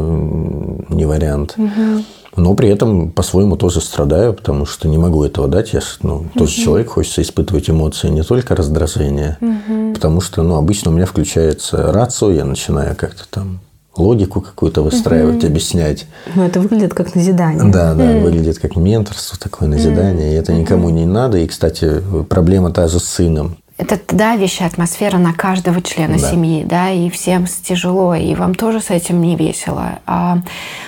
не 0.89 1.05
вариант. 1.05 1.55
mm 1.57 2.03
Но 2.37 2.53
при 2.53 2.69
этом 2.69 3.11
по-своему 3.11 3.57
тоже 3.57 3.81
страдаю, 3.81 4.33
потому 4.33 4.65
что 4.65 4.87
не 4.87 4.97
могу 4.97 5.23
этого 5.23 5.47
дать. 5.47 5.73
Я 5.73 5.81
ну, 6.01 6.25
тоже 6.35 6.53
угу. 6.53 6.61
человек, 6.63 6.89
хочется 6.89 7.21
испытывать 7.21 7.69
эмоции, 7.69 8.09
не 8.09 8.21
только 8.21 8.55
раздражение. 8.55 9.37
Угу. 9.41 9.93
Потому 9.95 10.21
что 10.21 10.43
ну, 10.43 10.55
обычно 10.55 10.91
у 10.91 10.93
меня 10.93 11.05
включается 11.05 11.91
рацио, 11.91 12.31
я 12.31 12.45
начинаю 12.45 12.95
как-то 12.95 13.23
там 13.29 13.59
логику 13.99 14.41
какую-то 14.41 14.81
выстраивать, 14.81 15.43
угу. 15.43 15.47
объяснять. 15.47 16.05
Ну, 16.35 16.43
это 16.43 16.59
выглядит 16.59 16.93
как 16.93 17.15
назидание. 17.15 17.71
Да, 17.71 17.93
да, 17.93 18.03
mm. 18.03 18.21
выглядит 18.21 18.59
как 18.59 18.75
менторство, 18.75 19.37
такое 19.37 19.67
назидание. 19.67 20.29
Mm. 20.29 20.33
И 20.33 20.35
это 20.35 20.53
никому 20.53 20.89
не 20.89 21.05
надо. 21.05 21.37
И, 21.37 21.47
кстати, 21.47 22.01
проблема 22.29 22.71
та 22.71 22.87
же 22.87 22.99
с 22.99 23.05
сыном. 23.05 23.57
Это 23.77 23.99
давящая 24.09 24.67
атмосфера 24.67 25.17
на 25.17 25.33
каждого 25.33 25.83
члена 25.83 26.17
да. 26.17 26.31
семьи, 26.31 26.63
да, 26.63 26.89
и 26.89 27.11
всем 27.11 27.45
тяжело, 27.45 28.15
и 28.15 28.33
вам 28.33 28.55
тоже 28.55 28.81
с 28.81 28.89
этим 28.89 29.21
не 29.21 29.35
весело. 29.35 29.99
А 30.07 30.39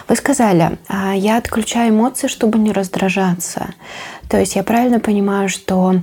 вы 0.08 0.16
сказали, 0.16 0.80
«А 0.88 1.14
я 1.14 1.38
отключаю 1.38 1.92
эмоции, 1.92 2.28
чтобы 2.28 2.58
не 2.58 2.72
раздражаться. 2.72 3.68
То 4.28 4.40
есть 4.40 4.56
я 4.56 4.64
правильно 4.64 5.00
понимаю, 5.00 5.50
что 5.50 6.02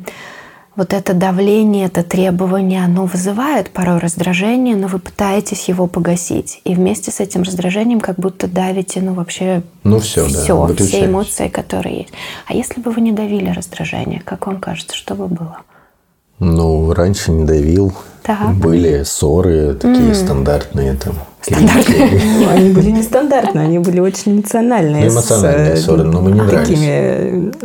вот 0.76 0.92
это 0.92 1.14
давление, 1.14 1.86
это 1.86 2.02
требование, 2.02 2.84
оно 2.84 3.06
вызывает 3.06 3.70
порой 3.70 3.98
раздражение, 3.98 4.76
но 4.76 4.86
вы 4.86 4.98
пытаетесь 4.98 5.68
его 5.68 5.86
погасить. 5.86 6.60
И 6.64 6.74
вместе 6.74 7.10
с 7.10 7.20
этим 7.20 7.42
раздражением 7.42 8.00
как 8.00 8.16
будто 8.16 8.46
давите, 8.46 9.00
ну, 9.00 9.14
вообще 9.14 9.62
ну, 9.84 9.98
все, 10.00 10.26
все, 10.26 10.66
да, 10.66 10.74
все 10.74 11.06
эмоции, 11.06 11.48
которые 11.48 12.00
есть. 12.00 12.12
А 12.46 12.54
если 12.54 12.80
бы 12.80 12.90
вы 12.90 13.00
не 13.00 13.12
давили 13.12 13.50
раздражение, 13.50 14.20
как 14.24 14.46
вам 14.46 14.60
кажется, 14.60 14.94
что 14.94 15.14
бы 15.14 15.28
было? 15.28 15.58
Ну, 16.38 16.92
раньше 16.92 17.32
не 17.32 17.44
давил. 17.44 17.94
Так. 18.22 18.54
Были 18.54 19.02
ссоры 19.04 19.74
такие 19.74 20.10
mm. 20.10 20.14
стандартные 20.14 20.94
там. 20.94 21.14
Стандартные. 21.46 22.20
Ну, 22.40 22.48
они 22.48 22.70
были 22.70 22.90
нестандартные, 22.98 23.64
они 23.64 23.78
были 23.78 24.00
очень 24.00 24.32
эмоциональные. 24.32 25.04
Ну, 25.04 25.12
эмоциональные 25.12 25.72
э, 25.74 25.76
ссоры, 25.76 26.02
но 26.02 26.20
мы 26.20 26.32
не 26.32 26.40
нравились. 26.40 26.80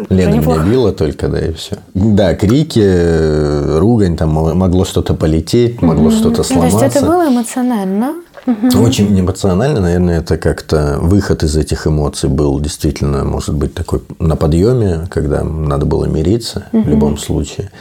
Лена 0.10 0.36
меня 0.36 0.64
била 0.64 0.92
только, 0.92 1.28
да, 1.28 1.40
и 1.40 1.54
все. 1.54 1.78
Да, 1.96 2.36
крики, 2.36 3.78
ругань, 3.80 4.18
там 4.18 4.30
могло 4.30 4.86
что-то 4.86 5.16
полететь, 5.16 5.82
могло 5.82 6.12
что-то 6.12 6.44
сломаться. 6.44 6.78
То 6.78 6.86
есть 6.86 6.96
это 6.96 7.06
было 7.06 7.28
эмоционально? 7.28 8.14
Очень 8.46 9.20
эмоционально, 9.20 9.82
наверное, 9.82 10.20
это 10.20 10.38
как-то 10.38 10.98
выход 11.02 11.44
из 11.44 11.56
этих 11.58 11.88
эмоций 11.88 12.30
был 12.30 12.60
действительно, 12.60 13.24
может 13.24 13.56
быть, 13.56 13.74
такой 13.74 14.02
на 14.20 14.36
подъеме, 14.36 15.08
когда 15.10 15.44
надо 15.44 15.86
было 15.86 16.06
мириться 16.06 16.66
в 16.72 16.88
любом 16.88 17.18
случае. 17.18 17.72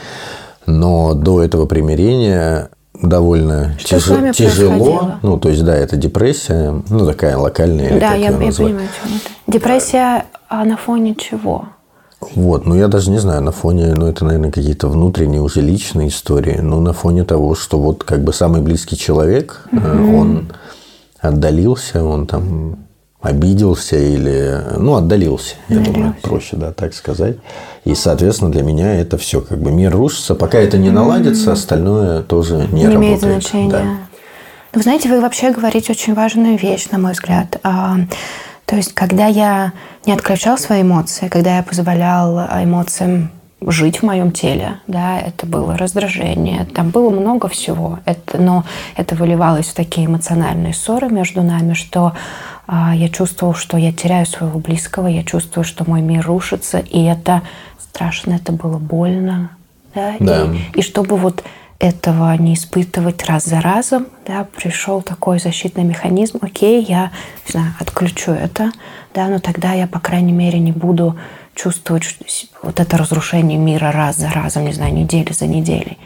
Но 0.65 1.13
до 1.13 1.43
этого 1.43 1.65
примирения 1.65 2.69
довольно 3.01 3.75
Что 3.79 3.99
тяж... 3.99 4.35
тяжело. 4.35 5.13
Ну, 5.21 5.37
то 5.37 5.49
есть, 5.49 5.63
да, 5.63 5.75
это 5.75 5.97
депрессия, 5.97 6.73
ну, 6.89 7.05
такая 7.05 7.37
локальная. 7.37 7.99
Да, 7.99 8.13
я, 8.13 8.29
я 8.29 8.31
понимаю, 8.31 8.49
о 8.49 8.53
чем 8.53 8.75
это. 8.77 9.29
Депрессия 9.47 10.25
а 10.49 10.65
на 10.65 10.75
фоне 10.75 11.15
чего? 11.15 11.69
Вот, 12.19 12.67
ну 12.67 12.75
я 12.75 12.87
даже 12.87 13.09
не 13.09 13.17
знаю, 13.17 13.41
на 13.41 13.51
фоне, 13.51 13.93
ну 13.95 14.05
это, 14.05 14.25
наверное, 14.25 14.51
какие-то 14.51 14.87
внутренние 14.87 15.41
уже 15.41 15.61
личные 15.61 16.09
истории, 16.09 16.59
но 16.61 16.79
на 16.79 16.93
фоне 16.93 17.23
того, 17.23 17.55
что 17.55 17.79
вот 17.79 18.03
как 18.03 18.23
бы 18.23 18.31
самый 18.31 18.61
близкий 18.61 18.97
человек, 18.97 19.65
угу. 19.71 20.17
он 20.17 20.51
отдалился, 21.19 22.03
он 22.03 22.27
там 22.27 22.79
обиделся 23.21 23.97
или, 23.97 24.61
ну, 24.77 24.95
отдалился, 24.95 25.55
я 25.69 25.79
думаю, 25.79 26.15
проще, 26.21 26.55
да, 26.55 26.71
так 26.71 26.93
сказать. 26.93 27.37
И, 27.85 27.93
соответственно, 27.93 28.51
для 28.51 28.63
меня 28.63 28.95
это 28.95 29.17
все 29.17 29.41
как 29.41 29.59
бы 29.59 29.71
мир 29.71 29.91
рушится. 29.91 30.35
Пока 30.35 30.59
это 30.59 30.77
не 30.77 30.89
наладится, 30.89 31.51
остальное 31.51 32.23
тоже 32.23 32.67
не, 32.71 32.81
не 32.81 32.87
работает. 32.87 32.95
имеет 32.95 33.21
значения. 33.21 33.71
Да. 33.71 33.83
Ну, 34.73 34.81
знаете, 34.81 35.09
вы 35.09 35.21
вообще 35.21 35.51
говорите 35.51 35.91
очень 35.91 36.13
важную 36.13 36.57
вещь, 36.57 36.87
на 36.91 36.97
мой 36.97 37.11
взгляд. 37.11 37.59
А, 37.63 37.97
то 38.65 38.75
есть, 38.75 38.93
когда 38.93 39.27
я 39.27 39.73
не 40.05 40.13
отключал 40.13 40.57
свои 40.57 40.81
эмоции, 40.81 41.27
когда 41.27 41.57
я 41.57 41.63
позволял 41.63 42.39
эмоциям 42.39 43.31
жить 43.67 43.97
в 43.97 44.03
моем 44.03 44.31
теле, 44.31 44.79
да, 44.87 45.19
это 45.19 45.45
было 45.45 45.77
раздражение, 45.77 46.65
там 46.65 46.89
было 46.89 47.09
много 47.11 47.47
всего, 47.47 47.99
это, 48.05 48.41
но 48.41 48.63
это 48.95 49.15
выливалось 49.15 49.67
в 49.67 49.75
такие 49.75 50.07
эмоциональные 50.07 50.73
ссоры 50.73 51.09
между 51.09 51.43
нами, 51.43 51.73
что 51.73 52.07
а, 52.07 52.13
я 52.71 53.09
чувствовал, 53.09 53.53
что 53.53 53.77
я 53.77 53.91
теряю 53.91 54.25
своего 54.25 54.59
близкого, 54.59 55.07
я 55.07 55.23
чувствую, 55.23 55.65
что 55.65 55.83
мой 55.89 56.01
мир 56.01 56.25
рушится, 56.25 56.79
и 56.79 57.03
это 57.03 57.41
страшно, 57.79 58.33
это 58.33 58.51
было 58.51 58.77
больно. 58.77 59.51
Да? 59.93 60.15
Да. 60.19 60.45
И, 60.45 60.79
и 60.79 60.81
чтобы 60.81 61.17
вот 61.17 61.43
этого 61.79 62.33
не 62.37 62.53
испытывать 62.53 63.25
раз 63.25 63.45
за 63.45 63.59
разом, 63.59 64.07
да, 64.25 64.45
пришел 64.55 65.01
такой 65.01 65.39
защитный 65.39 65.83
механизм, 65.83 66.37
окей, 66.41 66.83
я 66.83 67.11
не 67.45 67.51
знаю, 67.51 67.73
отключу 67.79 68.31
это, 68.31 68.71
да, 69.13 69.27
но 69.27 69.39
тогда 69.39 69.73
я, 69.73 69.87
по 69.87 69.99
крайней 69.99 70.31
мере, 70.31 70.59
не 70.59 70.71
буду 70.71 71.17
чувствовать 71.55 72.15
вот 72.61 72.79
это 72.79 72.97
разрушение 72.97 73.57
мира 73.57 73.91
раз 73.91 74.17
за 74.17 74.29
разом, 74.29 74.65
не 74.65 74.73
знаю, 74.73 74.93
неделю 74.93 75.33
за 75.33 75.47
неделей. 75.47 75.97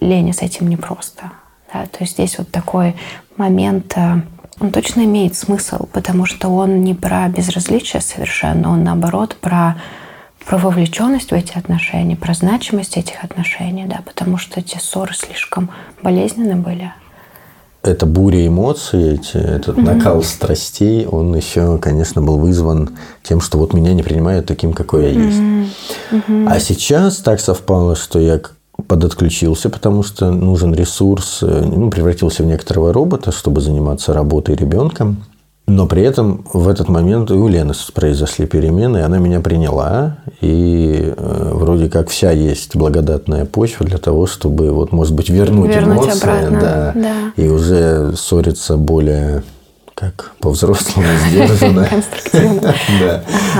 Лене 0.00 0.32
с 0.32 0.40
этим 0.40 0.68
непросто. 0.68 1.32
Да? 1.72 1.86
То 1.86 1.98
есть 2.00 2.14
здесь 2.14 2.38
вот 2.38 2.50
такой 2.50 2.94
момент 3.36 3.92
а, 3.96 4.22
он 4.60 4.70
точно 4.70 5.02
имеет 5.04 5.34
смысл, 5.36 5.86
потому 5.92 6.26
что 6.26 6.48
он 6.48 6.82
не 6.82 6.94
про 6.94 7.28
безразличие 7.28 8.02
совершенно, 8.02 8.70
он 8.70 8.84
наоборот 8.84 9.36
про 9.40 9.76
про 10.48 10.56
вовлеченность 10.56 11.30
в 11.30 11.34
эти 11.34 11.58
отношения, 11.58 12.16
про 12.16 12.32
значимость 12.32 12.96
этих 12.96 13.22
отношений, 13.22 13.84
да, 13.84 13.98
потому 14.02 14.38
что 14.38 14.60
эти 14.60 14.78
ссоры 14.78 15.12
слишком 15.12 15.68
болезненны 16.02 16.56
были. 16.56 16.90
Это 17.82 18.06
буря 18.06 18.46
эмоций, 18.46 19.14
эти, 19.14 19.36
этот 19.36 19.76
mm-hmm. 19.76 19.94
накал 19.94 20.22
страстей, 20.22 21.06
он 21.06 21.36
еще, 21.36 21.76
конечно, 21.78 22.22
был 22.22 22.38
вызван 22.38 22.96
тем, 23.22 23.42
что 23.42 23.58
вот 23.58 23.74
меня 23.74 23.92
не 23.92 24.02
принимают 24.02 24.46
таким, 24.46 24.72
какой 24.72 25.04
я 25.04 25.10
есть. 25.10 25.38
Mm-hmm. 25.38 25.68
Mm-hmm. 26.12 26.48
А 26.50 26.60
сейчас 26.60 27.18
так 27.18 27.40
совпало, 27.40 27.94
что 27.94 28.18
я 28.18 28.40
подотключился, 28.86 29.70
потому 29.70 30.02
что 30.02 30.30
нужен 30.30 30.74
ресурс, 30.74 31.40
э, 31.42 31.64
ну, 31.64 31.90
превратился 31.90 32.42
в 32.42 32.46
некоторого 32.46 32.92
робота, 32.92 33.32
чтобы 33.32 33.60
заниматься 33.60 34.12
работой 34.12 34.54
ребенком. 34.54 35.24
Но 35.66 35.86
при 35.86 36.00
этом 36.02 36.46
в 36.50 36.66
этот 36.66 36.88
момент 36.88 37.30
и 37.30 37.34
у 37.34 37.46
Лены 37.46 37.74
произошли 37.92 38.46
перемены, 38.46 38.98
и 38.98 39.02
она 39.02 39.18
меня 39.18 39.40
приняла, 39.40 40.16
и 40.40 41.12
э, 41.14 41.50
вроде 41.52 41.90
как 41.90 42.08
вся 42.08 42.30
есть 42.30 42.74
благодатная 42.74 43.44
почва 43.44 43.84
для 43.84 43.98
того, 43.98 44.26
чтобы 44.26 44.72
вот, 44.72 44.92
может 44.92 45.14
быть, 45.14 45.28
вернуть, 45.28 45.68
вернуть 45.68 46.04
эмоции, 46.04 46.22
обратно. 46.22 46.60
Да, 46.60 46.92
да, 46.94 47.32
и 47.36 47.48
уже 47.48 48.14
ссориться 48.16 48.78
более 48.78 49.42
как 49.94 50.32
по-взрослому 50.40 51.06
сдержанно. 51.28 51.86
Конструктивно. 51.86 52.74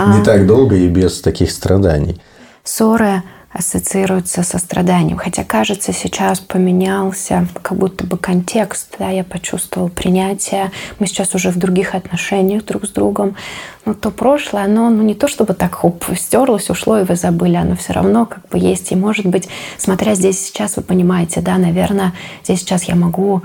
Не 0.16 0.24
так 0.24 0.46
долго 0.46 0.76
и 0.76 0.88
без 0.88 1.20
таких 1.20 1.50
страданий. 1.50 2.18
Ссоры 2.64 3.22
ассоциируется 3.52 4.42
со 4.42 4.58
страданием. 4.58 5.16
Хотя, 5.16 5.42
кажется, 5.42 5.92
сейчас 5.92 6.38
поменялся 6.38 7.48
как 7.62 7.78
будто 7.78 8.06
бы 8.06 8.18
контекст. 8.18 8.96
Да, 8.98 9.08
я 9.08 9.24
почувствовал 9.24 9.88
принятие. 9.88 10.70
Мы 10.98 11.06
сейчас 11.06 11.34
уже 11.34 11.50
в 11.50 11.56
других 11.56 11.94
отношениях 11.94 12.64
друг 12.64 12.86
с 12.86 12.90
другом. 12.90 13.36
Но 13.84 13.94
то 13.94 14.10
прошлое, 14.10 14.64
оно 14.64 14.90
ну, 14.90 15.02
не 15.02 15.14
то 15.14 15.28
чтобы 15.28 15.54
так 15.54 15.76
хоп, 15.76 16.04
стерлось, 16.16 16.68
ушло, 16.68 16.98
и 16.98 17.04
вы 17.04 17.16
забыли. 17.16 17.56
Оно 17.56 17.74
все 17.74 17.94
равно 17.94 18.26
как 18.26 18.46
бы 18.48 18.58
есть. 18.58 18.92
И, 18.92 18.96
может 18.96 19.26
быть, 19.26 19.48
смотря 19.78 20.14
здесь 20.14 20.38
сейчас, 20.38 20.76
вы 20.76 20.82
понимаете, 20.82 21.40
да, 21.40 21.56
наверное, 21.56 22.12
здесь 22.44 22.60
сейчас 22.60 22.84
я 22.84 22.94
могу 22.94 23.42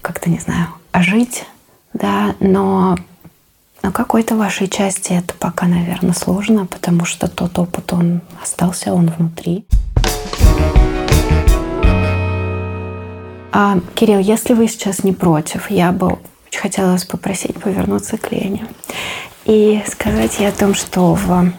как-то, 0.00 0.30
не 0.30 0.38
знаю, 0.38 0.68
ожить, 0.92 1.44
да, 1.92 2.34
но 2.38 2.96
но 3.84 3.92
какой-то 3.92 4.34
вашей 4.34 4.66
части 4.66 5.12
это 5.12 5.34
пока, 5.34 5.66
наверное, 5.66 6.14
сложно, 6.14 6.64
потому 6.64 7.04
что 7.04 7.28
тот 7.28 7.58
опыт, 7.58 7.92
он 7.92 8.22
остался, 8.42 8.94
он 8.94 9.12
внутри. 9.14 9.66
А, 13.52 13.78
Кирилл, 13.94 14.20
если 14.20 14.54
вы 14.54 14.68
сейчас 14.68 15.04
не 15.04 15.12
против, 15.12 15.70
я 15.70 15.92
бы 15.92 16.18
очень 16.46 16.60
хотела 16.60 16.92
вас 16.92 17.04
попросить 17.04 17.60
повернуться 17.60 18.16
к 18.16 18.32
Лене 18.32 18.66
и 19.44 19.82
сказать 19.86 20.38
ей 20.38 20.48
о 20.48 20.52
том, 20.52 20.74
что 20.74 21.12
в 21.12 21.52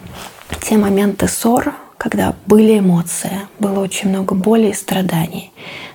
те 0.61 0.77
моменты 0.77 1.27
ссор, 1.27 1.75
когда 1.99 2.33
были 2.47 2.79
эмоции, 2.79 3.41
было 3.59 3.81
очень 3.81 4.09
много 4.09 4.33
боли 4.33 4.69
и 4.69 4.73
страданий, 4.73 5.51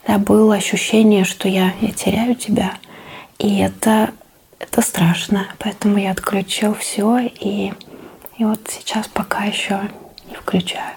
да, 0.07 0.19
было 0.19 0.55
ощущение, 0.55 1.25
что 1.25 1.49
я, 1.49 1.75
я 1.81 1.91
теряю 1.91 2.37
тебя, 2.37 2.75
и 3.41 3.59
это 3.59 4.11
это 4.61 4.83
страшно, 4.83 5.49
поэтому 5.59 5.97
я 5.97 6.13
отключил 6.13 6.75
все 6.75 7.19
и, 7.19 7.73
и 8.39 8.45
вот 8.45 8.61
сейчас 8.69 9.09
пока 9.09 9.45
еще 9.45 9.91
не 10.29 10.37
включаю. 10.37 10.95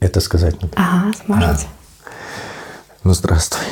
Это 0.00 0.20
сказать 0.20 0.60
надо? 0.62 0.74
Ага, 0.76 1.12
сможете. 1.24 1.66
А. 1.66 2.10
Ну, 3.02 3.12
здравствуй. 3.12 3.64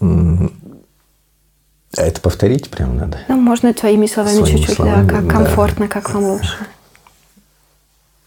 А 0.00 2.02
это 2.02 2.20
повторить 2.20 2.70
прям 2.70 2.96
надо? 2.96 3.20
Ну, 3.28 3.36
можно 3.36 3.72
твоими 3.74 4.06
словами 4.06 4.44
чуть-чуть, 4.44 4.78
да, 4.78 5.04
как 5.06 5.26
да. 5.26 5.32
комфортно, 5.32 5.88
как 5.88 6.10
вам 6.10 6.24
лучше. 6.24 6.66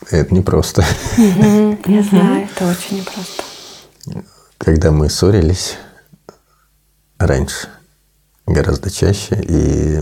Это 0.10 0.34
непросто. 0.34 0.86
Я 1.18 2.04
знаю, 2.04 2.48
это 2.50 2.68
очень 2.68 2.98
непросто. 2.98 3.44
Когда 4.58 4.92
мы 4.92 5.10
ссорились 5.10 5.78
раньше, 7.20 7.68
гораздо 8.48 8.90
чаще 8.90 9.40
и 9.48 10.02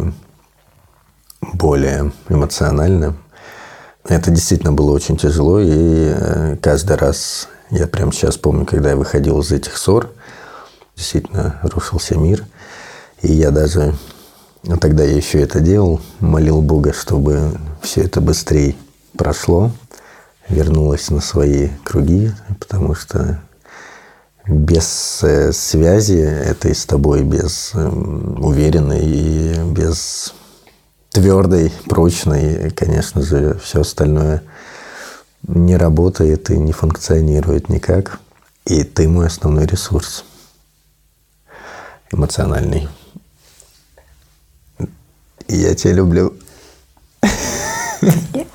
более 1.41 2.11
эмоционально, 2.29 3.17
это 4.07 4.31
действительно 4.31 4.71
было 4.71 4.91
очень 4.91 5.17
тяжело, 5.17 5.59
и 5.59 6.13
э, 6.15 6.57
каждый 6.61 6.95
раз, 6.95 7.49
я 7.69 7.87
прям 7.87 8.13
сейчас 8.13 8.37
помню, 8.37 8.65
когда 8.65 8.91
я 8.91 8.95
выходил 8.95 9.39
из 9.41 9.51
этих 9.51 9.75
ссор, 9.77 10.09
действительно 10.95 11.59
рушился 11.63 12.15
мир, 12.15 12.45
и 13.21 13.33
я 13.33 13.51
даже, 13.51 13.95
ну, 14.63 14.77
тогда 14.77 15.03
я 15.03 15.15
еще 15.15 15.41
это 15.41 15.59
делал, 15.59 15.99
молил 16.19 16.61
Бога, 16.61 16.93
чтобы 16.93 17.51
все 17.81 18.01
это 18.01 18.21
быстрее 18.21 18.75
прошло, 19.17 19.71
вернулось 20.47 21.09
на 21.09 21.19
свои 21.19 21.69
круги, 21.83 22.31
потому 22.59 22.95
что 22.95 23.41
без 24.47 25.19
э, 25.23 25.51
связи 25.51 26.19
этой 26.19 26.73
с 26.73 26.85
тобой, 26.85 27.23
без 27.23 27.71
э, 27.73 27.87
уверенной 27.87 29.01
и 29.03 29.59
без 29.71 30.33
твердой, 31.09 31.71
прочной, 31.85 32.71
конечно 32.71 33.21
же, 33.21 33.59
все 33.63 33.81
остальное 33.81 34.43
не 35.47 35.75
работает 35.75 36.49
и 36.49 36.57
не 36.57 36.71
функционирует 36.71 37.69
никак. 37.69 38.19
И 38.65 38.83
ты 38.83 39.07
мой 39.07 39.27
основной 39.27 39.65
ресурс 39.65 40.25
эмоциональный. 42.11 42.87
И 45.47 45.55
я 45.55 45.75
тебя 45.75 45.93
люблю. 45.93 46.33
Я 48.01 48.45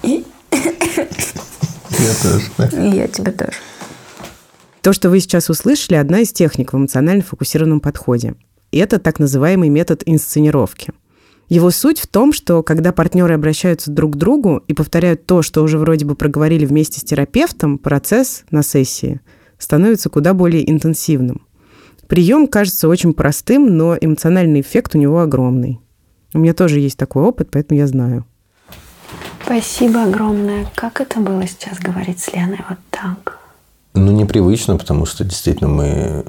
тоже. 2.23 2.51
Я 2.73 3.09
тебя 3.09 3.33
тоже. 3.33 3.72
То, 4.83 4.93
что 4.93 5.11
вы 5.11 5.21
сейчас 5.21 5.49
услышали, 5.49 5.95
одна 5.95 6.21
из 6.21 6.33
техник 6.33 6.73
в 6.73 6.77
эмоционально 6.77 7.23
фокусированном 7.23 7.79
подходе. 7.79 8.35
И 8.73 8.79
это 8.79 8.99
так 8.99 9.21
называемый 9.21 9.69
метод 9.69 10.03
инсценировки. 10.07 10.93
Его 11.49 11.71
суть 11.71 12.01
в 12.01 12.09
том, 12.09 12.33
что 12.33 12.65
когда 12.65 12.93
партнеры 12.93 13.35
обращаются 13.35 13.93
друг 13.93 14.15
к 14.15 14.17
другу 14.17 14.63
и 14.67 14.75
повторяют 14.75 15.25
то, 15.25 15.43
что 15.43 15.63
уже 15.63 15.79
вроде 15.79 16.05
бы 16.05 16.17
проговорили 16.17 16.67
вместе 16.67 16.99
с 16.99 17.05
терапевтом, 17.05 17.79
процесс 17.79 18.43
на 18.51 18.65
сессии 18.65 19.21
становится 19.57 20.09
куда 20.09 20.35
более 20.35 20.69
интенсивным. 20.69 21.47
Прием 22.09 22.49
кажется 22.49 22.89
очень 22.89 23.13
простым, 23.13 23.77
но 23.77 23.97
эмоциональный 24.01 24.63
эффект 24.63 24.97
у 24.97 24.99
него 24.99 25.21
огромный. 25.21 25.79
У 26.35 26.41
меня 26.41 26.55
тоже 26.55 26.81
есть 26.81 26.99
такой 26.99 27.23
опыт, 27.23 27.51
поэтому 27.53 27.79
я 27.79 27.87
знаю. 27.87 28.27
Спасибо 29.45 30.03
огромное. 30.03 30.67
Как 30.75 31.01
это 31.01 31.21
было 31.21 31.47
сейчас 31.47 31.79
говорить 31.79 32.19
с 32.19 32.33
Леной 32.33 32.61
вот 32.69 32.79
так? 32.91 33.42
Ну, 33.95 34.11
непривычно, 34.13 34.77
потому 34.77 35.07
что 35.07 35.25
действительно 35.25 35.69
мы 35.69 36.25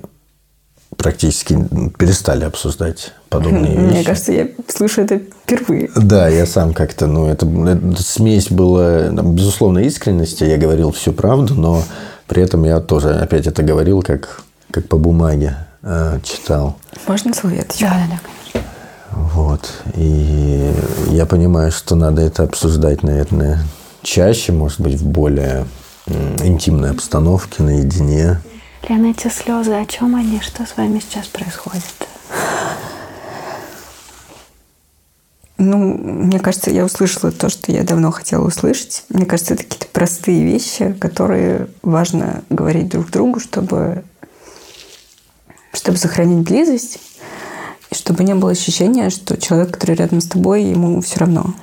практически 0.97 1.57
перестали 1.97 2.43
обсуждать 2.43 3.13
подобные 3.29 3.75
вещи. 3.75 3.93
Мне 3.93 4.03
кажется, 4.03 4.31
я 4.31 4.47
слышу 4.67 5.01
это 5.01 5.19
впервые. 5.43 5.89
Да, 5.95 6.27
я 6.27 6.45
сам 6.45 6.73
как-то, 6.73 7.07
ну, 7.07 7.27
это, 7.27 7.45
это 7.45 8.03
смесь 8.03 8.49
была, 8.49 9.09
безусловно, 9.09 9.79
искренности. 9.79 10.43
Я 10.43 10.57
говорил 10.57 10.91
всю 10.91 11.13
правду, 11.13 11.55
но 11.55 11.83
при 12.27 12.43
этом 12.43 12.63
я 12.63 12.79
тоже 12.79 13.15
опять 13.15 13.47
это 13.47 13.63
говорил, 13.63 14.01
как, 14.01 14.43
как 14.71 14.87
по 14.87 14.97
бумаге 14.97 15.57
э, 15.81 16.19
читал. 16.23 16.77
Можно 17.07 17.31
отвечать? 17.31 17.77
Да, 17.79 17.89
да, 17.89 18.07
да, 18.11 18.19
конечно. 18.23 18.69
Вот. 19.11 19.71
И 19.95 20.71
я 21.09 21.25
понимаю, 21.25 21.71
что 21.71 21.95
надо 21.95 22.21
это 22.21 22.43
обсуждать, 22.43 23.03
наверное, 23.03 23.59
чаще, 24.01 24.51
может 24.51 24.79
быть, 24.79 24.95
в 24.95 25.05
более 25.05 25.65
интимной 26.07 26.91
обстановке, 26.91 27.63
наедине. 27.63 28.41
Лена, 28.87 29.07
эти 29.07 29.29
слезы, 29.29 29.73
о 29.73 29.85
чем 29.85 30.15
они? 30.15 30.41
Что 30.41 30.65
с 30.65 30.75
вами 30.75 30.99
сейчас 30.99 31.27
происходит? 31.27 31.83
Ну, 35.57 35.77
мне 35.77 36.39
кажется, 36.39 36.71
я 36.71 36.83
услышала 36.83 37.31
то, 37.31 37.47
что 37.47 37.71
я 37.71 37.83
давно 37.83 38.11
хотела 38.11 38.45
услышать. 38.45 39.05
Мне 39.07 39.25
кажется, 39.25 39.53
это 39.53 39.63
какие-то 39.63 39.87
простые 39.87 40.43
вещи, 40.43 40.93
которые 40.99 41.69
важно 41.81 42.43
говорить 42.49 42.89
друг 42.89 43.09
другу, 43.09 43.39
чтобы, 43.39 44.03
чтобы 45.71 45.97
сохранить 45.97 46.45
близость, 46.45 46.99
и 47.89 47.95
чтобы 47.95 48.25
не 48.25 48.35
было 48.35 48.51
ощущения, 48.51 49.09
что 49.09 49.37
человек, 49.37 49.71
который 49.71 49.95
рядом 49.95 50.19
с 50.19 50.27
тобой, 50.27 50.63
ему 50.63 50.99
все 50.99 51.19
равно. 51.19 51.53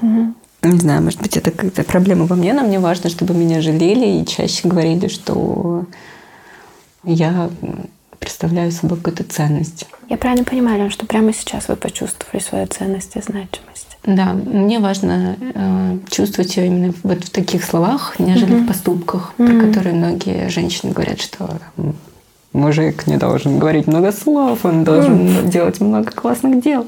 Не 0.63 0.79
знаю, 0.79 1.03
может 1.03 1.21
быть, 1.23 1.37
это 1.37 1.51
какая-то 1.51 1.85
проблема 1.85 2.27
во 2.27 2.37
мне, 2.37 2.53
но 2.53 2.63
мне 2.63 2.79
важно, 2.79 3.09
чтобы 3.09 3.35
меня 3.35 3.63
жалели 3.63 4.21
и 4.21 4.27
чаще 4.27 4.69
говорили, 4.69 5.09
что 5.09 5.87
я 7.05 7.51
представляю 8.19 8.71
собой 8.71 8.99
какую-то 8.99 9.25
ценность. 9.25 9.87
Я 10.09 10.19
правильно 10.19 10.45
понимаю, 10.45 10.79
Лен, 10.79 10.91
что 10.91 11.07
прямо 11.07 11.33
сейчас 11.33 11.69
вы 11.69 11.77
почувствовали 11.77 12.43
свою 12.43 12.67
ценность 12.67 13.17
и 13.17 13.23
значимость? 13.23 13.97
Да, 14.05 14.33
мне 14.35 14.79
важно 14.79 15.37
э, 15.41 15.99
чувствовать 16.11 16.57
ее 16.57 16.67
именно 16.67 16.95
вот 17.03 17.25
в 17.25 17.31
таких 17.31 17.65
словах, 17.65 18.19
нежели 18.19 18.55
в 18.55 18.67
поступках, 18.67 19.33
про 19.37 19.47
которые 19.47 19.95
многие 19.95 20.49
женщины 20.49 20.93
говорят, 20.93 21.21
что 21.21 21.59
мужик 22.53 23.07
не 23.07 23.17
должен 23.17 23.59
говорить 23.59 23.87
много 23.87 24.13
слов, 24.13 24.65
он 24.65 24.85
должен 24.85 25.49
делать 25.51 25.81
много 25.81 26.11
классных 26.11 26.63
дел. 26.63 26.87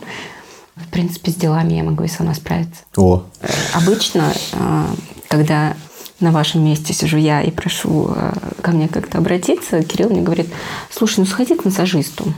В 0.76 0.88
принципе, 0.88 1.30
с 1.30 1.34
делами 1.34 1.74
я 1.74 1.82
могу 1.84 2.04
и 2.04 2.08
сама 2.08 2.34
справиться. 2.34 2.82
О, 2.96 3.24
Э, 3.40 3.48
Обычно, 3.74 4.32
э, 4.52 4.84
когда 5.28 5.74
на 6.20 6.30
вашем 6.32 6.64
месте 6.64 6.92
сижу 6.94 7.16
я 7.18 7.42
и 7.42 7.50
прошу 7.50 8.12
э, 8.14 8.32
ко 8.62 8.70
мне 8.70 8.88
как-то 8.88 9.18
обратиться, 9.18 9.82
Кирилл 9.82 10.10
мне 10.10 10.22
говорит, 10.22 10.48
слушай, 10.90 11.20
ну 11.20 11.26
сходи 11.26 11.54
к 11.54 11.64
массажисту, 11.64 12.32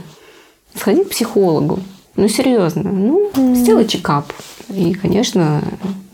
сходи 0.75 1.03
к 1.03 1.09
психологу. 1.09 1.79
Ну, 2.17 2.27
серьезно, 2.29 2.83
ну, 2.83 3.29
сделай 3.55 3.85
чекап. 3.85 4.31
И, 4.69 4.93
конечно, 4.93 5.61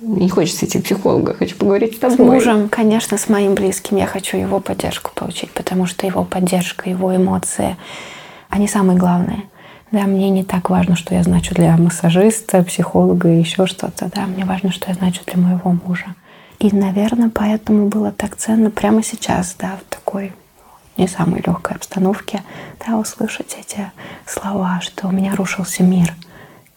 не 0.01 0.29
хочется 0.29 0.65
идти 0.65 0.79
к 0.79 0.83
психологу, 0.83 1.33
хочу 1.37 1.55
поговорить 1.55 1.93
с 1.93 1.97
С 1.97 1.99
тобой. 1.99 2.25
мужем, 2.25 2.69
конечно, 2.69 3.17
с 3.19 3.29
моим 3.29 3.53
близким 3.53 3.97
я 3.97 4.07
хочу 4.07 4.35
его 4.37 4.59
поддержку 4.59 5.11
получить, 5.13 5.51
потому 5.51 5.85
что 5.85 6.07
его 6.07 6.23
поддержка, 6.23 6.89
его 6.89 7.15
эмоции, 7.15 7.77
они 8.49 8.67
самые 8.67 8.97
главные. 8.97 9.43
Да, 9.91 10.03
мне 10.03 10.29
не 10.29 10.43
так 10.45 10.69
важно, 10.69 10.95
что 10.95 11.13
я 11.13 11.23
значу 11.23 11.53
для 11.53 11.75
массажиста, 11.75 12.63
психолога 12.63 13.29
и 13.29 13.39
еще 13.39 13.67
что-то. 13.67 14.09
Да, 14.13 14.25
мне 14.25 14.45
важно, 14.45 14.71
что 14.71 14.89
я 14.89 14.93
значу 14.95 15.21
для 15.25 15.41
моего 15.41 15.77
мужа. 15.85 16.15
И, 16.59 16.73
наверное, 16.73 17.29
поэтому 17.29 17.87
было 17.87 18.11
так 18.11 18.37
ценно 18.37 18.71
прямо 18.71 19.03
сейчас, 19.03 19.55
да, 19.59 19.77
в 19.77 19.93
такой 19.93 20.31
не 20.95 21.07
самой 21.07 21.41
легкой 21.45 21.75
обстановке, 21.75 22.41
да, 22.85 22.97
услышать 22.97 23.57
эти 23.59 23.91
слова, 24.25 24.79
что 24.81 25.07
у 25.07 25.11
меня 25.11 25.35
рушился 25.35 25.83
мир, 25.83 26.13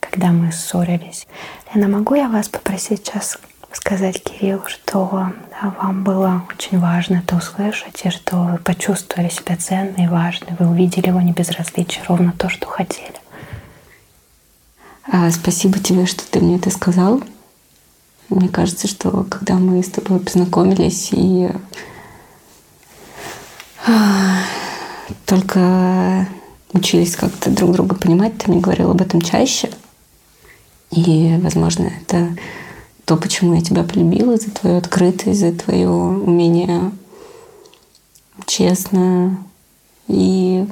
когда 0.00 0.28
мы 0.28 0.50
ссорились. 0.50 1.26
Лена, 1.72 1.86
могу 1.88 2.14
я 2.14 2.28
вас 2.28 2.48
попросить 2.48 3.06
сейчас 3.06 3.38
сказать 3.74 4.22
Кириллу, 4.22 4.62
что 4.66 5.32
да, 5.50 5.74
вам 5.80 6.04
было 6.04 6.44
очень 6.52 6.78
важно 6.78 7.16
это 7.16 7.36
услышать, 7.36 8.02
и 8.04 8.10
что 8.10 8.36
вы 8.36 8.58
почувствовали 8.58 9.28
себя 9.28 9.56
ценной 9.56 10.04
и 10.04 10.08
важной, 10.08 10.56
вы 10.58 10.68
увидели 10.68 11.08
его 11.08 11.20
небезразличие, 11.20 12.04
ровно 12.08 12.32
то, 12.32 12.48
что 12.48 12.66
хотели. 12.66 13.14
А, 15.10 15.30
Спасибо 15.30 15.78
тебе, 15.78 16.06
что 16.06 16.24
ты 16.30 16.40
мне 16.40 16.56
это 16.56 16.70
сказал. 16.70 17.22
Мне 18.28 18.48
кажется, 18.48 18.88
что 18.88 19.24
когда 19.24 19.54
мы 19.54 19.82
с 19.82 19.90
тобой 19.90 20.18
познакомились 20.18 21.10
и 21.12 21.50
а, 23.86 24.40
только 25.26 26.26
учились 26.72 27.16
как-то 27.16 27.50
друг 27.50 27.72
друга 27.72 27.94
понимать, 27.94 28.38
ты 28.38 28.50
мне 28.50 28.60
говорил 28.60 28.90
об 28.90 29.00
этом 29.02 29.20
чаще. 29.20 29.70
И, 30.90 31.38
возможно, 31.42 31.90
это 32.00 32.36
то, 33.04 33.16
почему 33.16 33.54
я 33.54 33.60
тебя 33.60 33.84
полюбила, 33.84 34.36
за 34.36 34.50
твою 34.50 34.78
открытость, 34.78 35.40
за 35.40 35.52
твое 35.52 35.88
умение 35.88 36.92
честно 38.46 39.38
и 40.08 40.66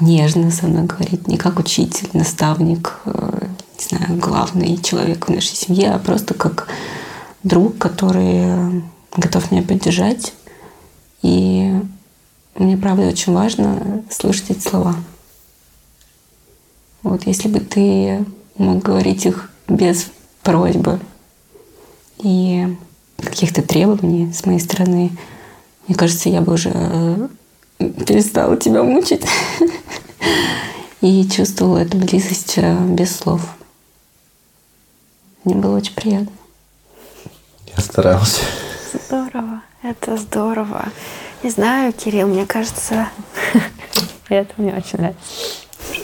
нежно 0.00 0.50
со 0.50 0.66
мной 0.66 0.84
говорить, 0.84 1.28
не 1.28 1.36
как 1.36 1.58
учитель, 1.58 2.08
наставник, 2.12 3.00
э, 3.04 3.48
не 3.78 3.84
знаю, 3.84 4.20
главный 4.20 4.76
человек 4.78 5.26
в 5.26 5.32
нашей 5.32 5.56
семье, 5.56 5.92
а 5.92 5.98
просто 5.98 6.34
как 6.34 6.68
друг, 7.42 7.78
который 7.78 8.82
готов 9.16 9.50
меня 9.50 9.62
поддержать. 9.62 10.32
И 11.22 11.72
мне, 12.54 12.76
правда, 12.76 13.08
очень 13.08 13.32
важно 13.32 14.02
слышать 14.10 14.50
эти 14.50 14.68
слова. 14.68 14.96
Вот 17.02 17.26
если 17.26 17.48
бы 17.48 17.60
ты 17.60 18.24
мог 18.58 18.82
говорить 18.82 19.26
их 19.26 19.50
без 19.68 20.08
просьбы 20.42 20.98
и 22.18 22.66
каких-то 23.16 23.62
требований 23.62 24.32
с 24.32 24.44
моей 24.46 24.60
стороны, 24.60 25.10
мне 25.86 25.96
кажется, 25.96 26.28
я 26.28 26.40
бы 26.40 26.54
уже 26.54 26.70
э, 26.74 27.28
перестала 27.78 28.56
тебя 28.56 28.82
мучить. 28.82 29.24
И 31.02 31.28
чувствовала 31.28 31.78
эту 31.78 31.98
близость 31.98 32.54
э, 32.56 32.76
без 32.88 33.14
слов. 33.14 33.42
Мне 35.44 35.54
было 35.54 35.76
очень 35.76 35.94
приятно. 35.94 36.32
Я 37.76 37.82
старался. 37.82 38.40
Здорово, 39.06 39.62
это 39.82 40.16
здорово. 40.16 40.86
Не 41.42 41.50
знаю, 41.50 41.92
Кирилл, 41.92 42.26
мне 42.26 42.46
кажется, 42.46 43.08
это 44.28 44.52
мне 44.56 44.74
очень 44.74 44.98
нравится. 44.98 45.22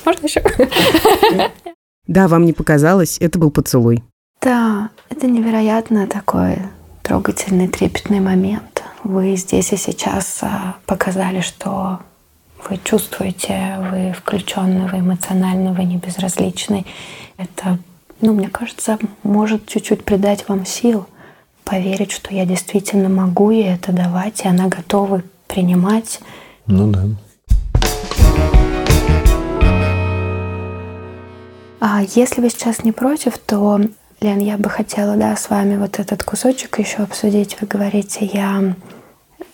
Можно 0.04 0.26
еще? 0.26 1.50
Да, 2.06 2.28
вам 2.28 2.44
не 2.44 2.52
показалось, 2.52 3.16
это 3.18 3.38
был 3.38 3.50
поцелуй. 3.50 4.04
Да, 4.40 4.90
это 5.12 5.26
невероятно 5.26 6.06
такой 6.06 6.56
трогательный, 7.02 7.68
трепетный 7.68 8.20
момент. 8.20 8.82
Вы 9.04 9.36
здесь 9.36 9.72
и 9.72 9.76
сейчас 9.76 10.38
а, 10.40 10.76
показали, 10.86 11.42
что 11.42 12.00
вы 12.66 12.80
чувствуете, 12.82 13.76
вы 13.90 14.14
включенны, 14.14 14.88
вы 14.88 15.00
эмоциональны, 15.00 15.74
вы 15.74 15.84
не 15.84 15.98
безразличны. 15.98 16.86
Это, 17.36 17.78
ну, 18.22 18.32
мне 18.32 18.48
кажется, 18.48 18.98
может 19.22 19.66
чуть-чуть 19.66 20.02
придать 20.04 20.48
вам 20.48 20.64
сил, 20.64 21.06
поверить, 21.64 22.12
что 22.12 22.34
я 22.34 22.46
действительно 22.46 23.10
могу 23.10 23.50
ей 23.50 23.74
это 23.74 23.92
давать, 23.92 24.44
и 24.44 24.48
она 24.48 24.68
готова 24.68 25.22
принимать. 25.46 26.20
Ну 26.66 26.90
да. 26.90 27.04
А 31.80 32.00
если 32.14 32.40
вы 32.40 32.48
сейчас 32.48 32.82
не 32.82 32.92
против, 32.92 33.36
то, 33.36 33.80
Лен, 34.22 34.38
я 34.38 34.56
бы 34.56 34.70
хотела, 34.70 35.16
да, 35.16 35.34
с 35.34 35.50
вами 35.50 35.76
вот 35.76 35.98
этот 35.98 36.22
кусочек 36.22 36.78
еще 36.78 36.98
обсудить. 36.98 37.56
Вы 37.60 37.66
говорите, 37.66 38.24
я 38.24 38.74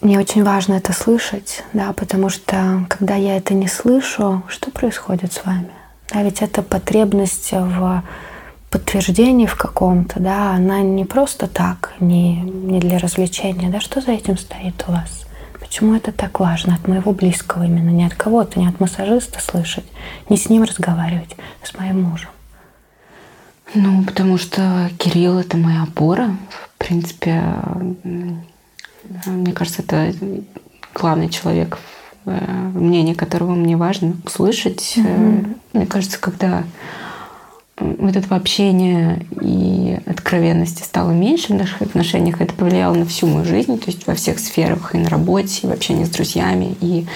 мне 0.03 0.19
очень 0.19 0.45
важно 0.45 0.75
это 0.75 0.93
слышать, 0.93 1.65
да, 1.73 1.95
потому 1.95 2.29
что 2.29 2.85
когда 2.89 3.15
я 3.15 3.39
это 3.39 3.55
не 3.55 3.67
слышу, 3.67 4.43
что 4.47 4.71
происходит 4.71 5.33
с 5.33 5.43
вами? 5.43 5.71
Да, 6.13 6.23
ведь 6.23 6.43
это 6.43 6.63
потребность 6.63 7.51
в 7.51 8.05
подтверждении 8.71 9.47
в 9.47 9.57
каком-то, 9.57 10.21
да, 10.21 10.53
она 10.53 10.83
не 10.83 11.07
просто 11.07 11.47
так, 11.47 11.95
не, 11.99 12.37
не 12.37 12.79
для 12.79 12.99
развлечения, 12.99 13.71
да, 13.71 13.81
что 13.81 14.03
за 14.03 14.13
этим 14.13 14.37
стоит 14.37 14.85
у 14.87 14.93
вас? 14.93 15.27
Почему 15.59 15.95
это 15.95 16.13
так 16.13 16.41
важно 16.41 16.75
от 16.75 16.87
моего 16.87 17.13
близкого 17.13 17.63
именно, 17.63 17.89
не 17.89 18.05
от 18.05 18.15
кого-то, 18.15 18.61
не 18.61 18.69
от 18.69 18.81
массажиста 18.81 19.41
слышать, 19.41 19.87
не 20.29 20.37
с 20.37 20.51
ним 20.51 20.65
разговаривать, 20.65 21.37
а 21.63 21.67
с 21.67 21.73
моим 21.73 22.03
мужем? 22.03 22.29
Ну, 23.75 24.03
потому 24.05 24.39
что 24.39 24.91
Кирилл— 24.99 25.39
это 25.41 25.57
моя 25.57 25.83
опора. 25.83 26.37
В 26.51 26.79
принципе, 26.79 27.43
мне 29.27 29.53
кажется, 29.53 29.83
это 29.83 30.15
главный 30.95 31.29
человек, 31.29 31.79
мнение 32.25 33.15
которого 33.15 33.55
мне 33.55 33.77
важно 33.77 34.15
услышать. 34.25 34.95
Mm-hmm. 34.97 35.57
Мне 35.75 35.87
кажется, 35.87 36.19
когда 36.19 36.65
вот 37.79 38.17
этого 38.17 38.37
общения 38.37 39.25
и 39.41 39.99
откровенности 40.07 40.83
стало 40.83 41.13
меньше 41.13 41.53
в 41.53 41.57
наших 41.57 41.83
отношениях, 41.83 42.41
это 42.41 42.53
повлияло 42.55 42.95
на 42.95 43.07
всю 43.07 43.27
мою 43.27 43.45
жизнь, 43.45 43.79
то 43.79 43.87
есть 43.87 44.07
во 44.07 44.15
всех 44.15 44.39
сферах, 44.41 44.95
и 44.95 44.99
на 44.99 45.09
работе, 45.09 45.61
и 45.63 45.67
в 45.67 45.73
общении 45.73 46.05
с 46.05 46.11
друзьями, 46.11 46.77
и 46.81 47.07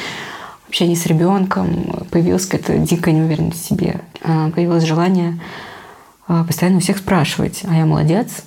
в 0.66 0.68
общении 0.68 0.94
с 0.94 1.06
ребенком. 1.06 2.06
Появилась 2.10 2.46
какая-то 2.46 2.78
дикая 2.78 3.12
неуверенность 3.12 3.64
в 3.64 3.68
себе. 3.68 4.00
А, 4.22 4.50
появилось 4.50 4.84
желание 4.84 5.40
постоянно 6.46 6.78
у 6.78 6.80
всех 6.80 6.98
спрашивать, 6.98 7.62
а 7.64 7.74
я 7.74 7.86
молодец, 7.86 8.44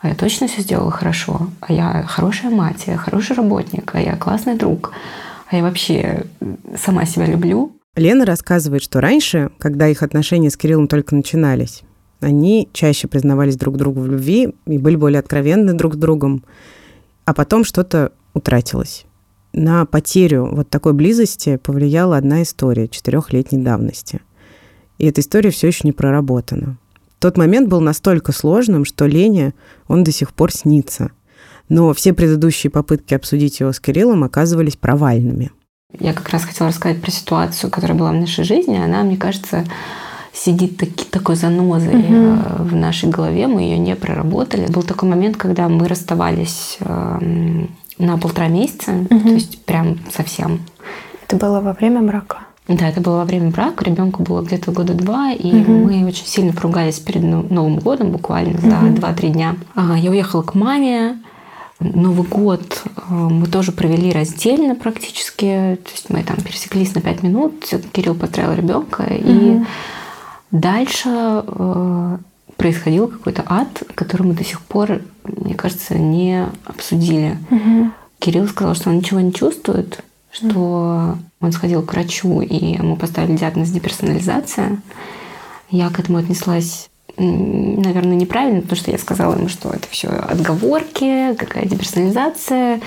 а 0.00 0.08
я 0.08 0.14
точно 0.14 0.48
все 0.48 0.62
сделала 0.62 0.90
хорошо, 0.90 1.48
а 1.60 1.72
я 1.72 2.04
хорошая 2.06 2.50
мать, 2.50 2.84
а 2.86 2.92
я 2.92 2.96
хороший 2.96 3.36
работник, 3.36 3.94
а 3.94 4.00
я 4.00 4.16
классный 4.16 4.56
друг, 4.56 4.92
а 5.50 5.56
я 5.56 5.62
вообще 5.62 6.24
сама 6.76 7.04
себя 7.04 7.26
люблю. 7.26 7.72
Лена 7.96 8.24
рассказывает, 8.24 8.82
что 8.82 9.00
раньше, 9.00 9.50
когда 9.58 9.88
их 9.88 10.02
отношения 10.02 10.50
с 10.50 10.56
Кириллом 10.56 10.88
только 10.88 11.14
начинались, 11.14 11.82
они 12.20 12.68
чаще 12.72 13.08
признавались 13.08 13.56
друг 13.56 13.76
другу 13.76 14.00
в 14.00 14.06
любви 14.06 14.54
и 14.66 14.78
были 14.78 14.96
более 14.96 15.18
откровенны 15.18 15.72
друг 15.72 15.94
с 15.94 15.96
другом, 15.96 16.44
а 17.24 17.34
потом 17.34 17.64
что-то 17.64 18.12
утратилось. 18.34 19.04
На 19.52 19.84
потерю 19.84 20.48
вот 20.52 20.70
такой 20.70 20.92
близости 20.92 21.56
повлияла 21.56 22.16
одна 22.16 22.42
история 22.42 22.88
четырехлетней 22.88 23.62
давности. 23.62 24.20
И 24.98 25.06
эта 25.06 25.20
история 25.20 25.50
все 25.50 25.66
еще 25.66 25.80
не 25.84 25.92
проработана. 25.92 26.78
Тот 27.20 27.36
момент 27.36 27.68
был 27.68 27.80
настолько 27.80 28.32
сложным, 28.32 28.84
что 28.84 29.06
Лене 29.06 29.54
он 29.86 30.02
до 30.02 30.10
сих 30.10 30.34
пор 30.34 30.50
снится. 30.52 31.12
Но 31.68 31.94
все 31.94 32.12
предыдущие 32.12 32.70
попытки 32.70 33.14
обсудить 33.14 33.60
его 33.60 33.72
с 33.72 33.78
Кириллом 33.78 34.24
оказывались 34.24 34.76
провальными– 34.76 35.52
я 35.98 36.12
как 36.12 36.28
раз 36.28 36.44
хотела 36.44 36.68
рассказать 36.68 37.00
про 37.00 37.10
ситуацию, 37.10 37.70
которая 37.70 37.98
была 37.98 38.10
в 38.12 38.14
нашей 38.14 38.44
жизни. 38.44 38.76
Она, 38.76 39.02
мне 39.02 39.16
кажется, 39.16 39.64
сидит 40.32 40.76
таки, 40.76 41.04
такой 41.04 41.34
занозой 41.34 41.96
угу. 41.96 42.64
в 42.64 42.74
нашей 42.76 43.08
голове. 43.08 43.48
Мы 43.48 43.62
ее 43.62 43.78
не 43.78 43.96
проработали. 43.96 44.70
Был 44.70 44.82
такой 44.82 45.08
момент, 45.08 45.36
когда 45.36 45.68
мы 45.68 45.88
расставались 45.88 46.78
эм, 46.80 47.70
на 47.98 48.18
полтора 48.18 48.48
месяца, 48.48 48.92
угу. 48.92 49.20
то 49.20 49.34
есть 49.34 49.64
прям 49.64 49.98
совсем. 50.12 50.60
Это 51.26 51.36
было 51.36 51.60
во 51.60 51.72
время 51.72 52.02
брака? 52.02 52.38
Да, 52.70 52.88
это 52.88 53.00
было 53.00 53.16
во 53.16 53.24
время 53.24 53.50
брака. 53.50 53.84
Ребенку 53.84 54.22
было 54.22 54.42
где-то 54.42 54.70
года 54.70 54.94
два, 54.94 55.32
и 55.32 55.52
угу. 55.60 55.72
мы 55.72 56.06
очень 56.06 56.26
сильно 56.26 56.52
поругались 56.52 57.00
перед 57.00 57.22
Новым 57.22 57.78
годом, 57.78 58.12
буквально 58.12 58.58
угу. 58.58 58.70
за 58.70 59.00
два-три 59.00 59.30
дня. 59.30 59.56
Я 59.76 60.10
уехала 60.10 60.42
к 60.42 60.54
маме. 60.54 61.18
Новый 61.80 62.28
год 62.28 62.84
э, 62.84 63.00
мы 63.10 63.46
тоже 63.46 63.72
провели 63.72 64.12
раздельно 64.12 64.74
практически. 64.74 65.78
То 65.82 65.90
есть 65.92 66.10
мы 66.10 66.22
там 66.22 66.36
пересеклись 66.36 66.94
на 66.94 67.00
пять 67.00 67.22
минут. 67.22 67.64
Кирилл 67.92 68.14
поздравил 68.14 68.54
ребенка. 68.54 69.00
Угу. 69.02 69.10
И 69.10 69.60
дальше 70.50 71.08
э, 71.08 72.18
происходил 72.56 73.08
какой-то 73.08 73.44
ад, 73.46 73.82
который 73.94 74.26
мы 74.26 74.34
до 74.34 74.44
сих 74.44 74.60
пор, 74.60 75.00
мне 75.24 75.54
кажется, 75.54 75.98
не 75.98 76.46
обсудили. 76.66 77.38
Угу. 77.50 77.90
Кирилл 78.18 78.46
сказал, 78.46 78.74
что 78.74 78.90
он 78.90 78.98
ничего 78.98 79.20
не 79.20 79.32
чувствует, 79.32 80.04
что 80.30 81.16
он 81.40 81.52
сходил 81.52 81.82
к 81.82 81.92
врачу, 81.92 82.40
и 82.40 82.74
ему 82.74 82.96
поставили 82.96 83.36
диагноз 83.36 83.70
деперсонализация. 83.70 84.78
Я 85.70 85.90
к 85.90 85.98
этому 85.98 86.18
отнеслась 86.18 86.90
наверное, 87.16 88.16
неправильно, 88.16 88.62
потому 88.62 88.78
что 88.78 88.90
я 88.90 88.98
сказала 88.98 89.36
ему, 89.36 89.48
что 89.48 89.70
это 89.70 89.86
все 89.90 90.08
отговорки, 90.08 91.34
какая 91.34 91.66
деперсонализация, 91.66 92.80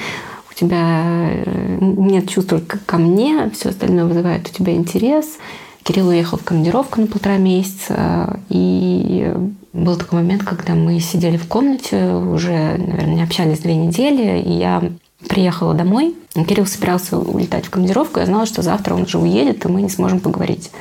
у 0.50 0.54
тебя 0.56 1.04
э, 1.46 1.78
нет 1.82 2.30
чувства 2.30 2.62
ко 2.86 2.98
мне, 2.98 3.50
все 3.52 3.70
остальное 3.70 4.06
вызывает 4.06 4.48
у 4.48 4.54
тебя 4.54 4.74
интерес. 4.74 5.38
Кирилл 5.84 6.08
уехал 6.08 6.38
в 6.38 6.44
командировку 6.44 7.02
на 7.02 7.08
полтора 7.08 7.38
месяца, 7.38 8.40
и 8.50 9.34
был 9.74 9.98
такой 9.98 10.22
момент, 10.22 10.44
когда 10.44 10.76
мы 10.76 11.00
сидели 11.00 11.36
в 11.36 11.48
комнате, 11.48 12.14
уже, 12.14 12.78
наверное, 12.78 13.24
общались 13.24 13.60
две 13.60 13.76
недели, 13.76 14.42
и 14.42 14.54
я 14.54 14.82
приехала 15.30 15.74
домой. 15.74 16.16
Кирилл 16.34 16.66
собирался 16.66 17.18
улетать 17.18 17.66
в 17.66 17.70
командировку, 17.70 18.20
я 18.20 18.26
знала, 18.26 18.46
что 18.46 18.62
завтра 18.62 18.94
он 18.96 19.04
уже 19.04 19.18
уедет, 19.18 19.66
и 19.66 19.68
мы 19.68 19.82
не 19.82 19.90
сможем 19.90 20.20
поговорить. 20.20 20.72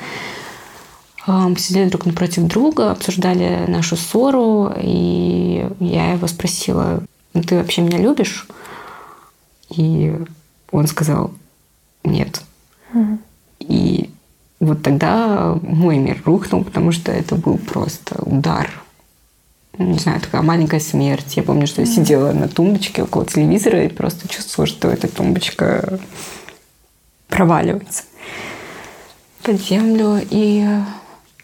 Мы 1.25 1.55
сидели 1.57 1.89
друг 1.89 2.05
напротив 2.05 2.43
друга, 2.43 2.91
обсуждали 2.91 3.65
нашу 3.67 3.95
ссору, 3.95 4.73
и 4.77 5.65
я 5.79 6.11
его 6.13 6.27
спросила, 6.27 7.01
ну 7.33 7.41
ты 7.43 7.55
вообще 7.55 7.81
меня 7.81 7.97
любишь? 7.97 8.45
И 9.69 10.13
он 10.71 10.87
сказал, 10.87 11.31
нет. 12.03 12.41
И 13.59 14.09
вот 14.59 14.83
тогда 14.83 15.57
мой 15.61 15.97
мир 15.97 16.21
рухнул, 16.25 16.63
потому 16.63 16.91
что 16.91 17.11
это 17.11 17.35
был 17.35 17.57
просто 17.57 18.21
удар. 18.23 18.82
Не 19.77 19.97
знаю, 19.97 20.21
такая 20.21 20.43
маленькая 20.43 20.79
смерть. 20.79 21.35
Я 21.35 21.43
помню, 21.43 21.65
что 21.65 21.81
я 21.81 21.87
сидела 21.87 22.31
на 22.31 22.47
тумбочке 22.47 23.03
около 23.03 23.25
телевизора 23.25 23.83
и 23.83 23.89
просто 23.89 24.27
чувствовала, 24.27 24.67
что 24.67 24.89
эта 24.89 25.07
тумбочка 25.07 25.99
проваливается 27.27 28.03
под 29.41 29.59
землю. 29.59 30.21
И 30.29 30.63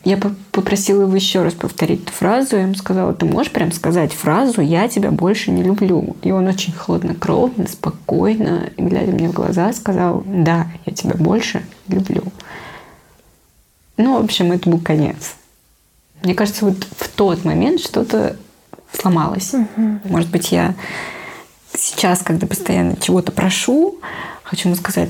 я 0.03 0.17
попросила 0.51 1.01
его 1.01 1.15
еще 1.15 1.41
раз 1.41 1.55
повторить 1.55 2.03
эту 2.03 2.11
фразу. 2.11 2.55
Я 2.55 2.63
ему 2.63 2.75
сказала, 2.75 3.13
ты 3.13 3.25
можешь 3.25 3.51
прям 3.51 3.71
сказать 3.71 4.13
фразу 4.13 4.61
«я 4.61 4.87
тебя 4.87 5.09
больше 5.09 5.49
не 5.49 5.63
люблю». 5.63 6.15
И 6.21 6.31
он 6.31 6.47
очень 6.47 6.71
хладнокровно, 6.71 7.67
спокойно, 7.67 8.69
глядя 8.77 9.11
мне 9.11 9.29
в 9.29 9.33
глаза, 9.33 9.73
сказал 9.73 10.23
«да, 10.25 10.67
я 10.85 10.93
тебя 10.93 11.15
больше 11.15 11.65
люблю». 11.87 12.23
Ну, 13.97 14.21
в 14.21 14.23
общем, 14.23 14.51
это 14.51 14.69
был 14.69 14.79
конец. 14.79 15.35
Мне 16.23 16.33
кажется, 16.33 16.65
вот 16.65 16.85
в 16.97 17.09
тот 17.09 17.45
момент 17.45 17.79
что-то 17.79 18.35
сломалось. 18.91 19.53
Угу. 19.53 19.99
Может 20.05 20.29
быть, 20.29 20.51
я 20.51 20.75
сейчас, 21.73 22.21
когда 22.21 22.47
постоянно 22.47 22.95
чего-то 22.97 23.31
прошу, 23.31 23.99
хочу 24.43 24.69
ему 24.69 24.75
сказать, 24.75 25.09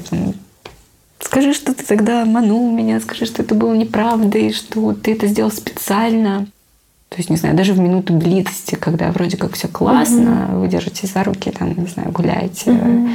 Скажи, 1.22 1.54
что 1.54 1.74
ты 1.74 1.84
тогда 1.84 2.22
обманул 2.22 2.72
меня, 2.72 3.00
скажи, 3.02 3.26
что 3.26 3.42
это 3.42 3.54
было 3.54 3.74
неправдой, 3.76 4.54
что 4.54 4.94
ты 4.94 5.12
это 5.12 5.28
сделал 5.28 5.52
специально. 5.52 6.48
То 7.10 7.18
есть, 7.18 7.30
не 7.30 7.36
знаю, 7.36 7.56
даже 7.56 7.74
в 7.74 7.80
минуту 7.80 8.14
близости, 8.14 8.76
когда 8.76 9.12
вроде 9.12 9.36
как 9.36 9.54
все 9.54 9.68
классно, 9.68 10.48
угу. 10.50 10.62
вы 10.62 10.68
держитесь 10.70 11.12
за 11.12 11.24
руки, 11.24 11.52
там, 11.52 11.78
не 11.78 11.88
знаю, 11.88 12.12
гуляете, 12.12 12.72
угу. 12.72 13.10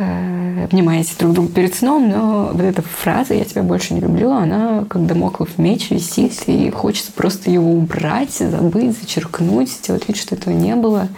Э, 0.00 0.64
обнимаете 0.64 1.14
друг 1.18 1.34
друга 1.34 1.52
перед 1.52 1.74
сном, 1.74 2.08
но 2.08 2.50
вот 2.52 2.60
эта 2.60 2.82
фраза 2.82 3.34
«я 3.34 3.44
тебя 3.44 3.62
больше 3.62 3.94
не 3.94 4.00
люблю», 4.00 4.30
она 4.30 4.84
как 4.88 5.06
домоклов 5.06 5.58
меч 5.58 5.90
висит, 5.90 6.42
и 6.46 6.70
хочется 6.70 7.12
просто 7.12 7.50
его 7.50 7.72
убрать, 7.72 8.32
забыть, 8.32 8.98
зачеркнуть, 8.98 9.70
сделать 9.70 10.08
вид, 10.08 10.16
что 10.16 10.34
этого 10.34 10.52
не 10.52 10.74
было. 10.74 11.08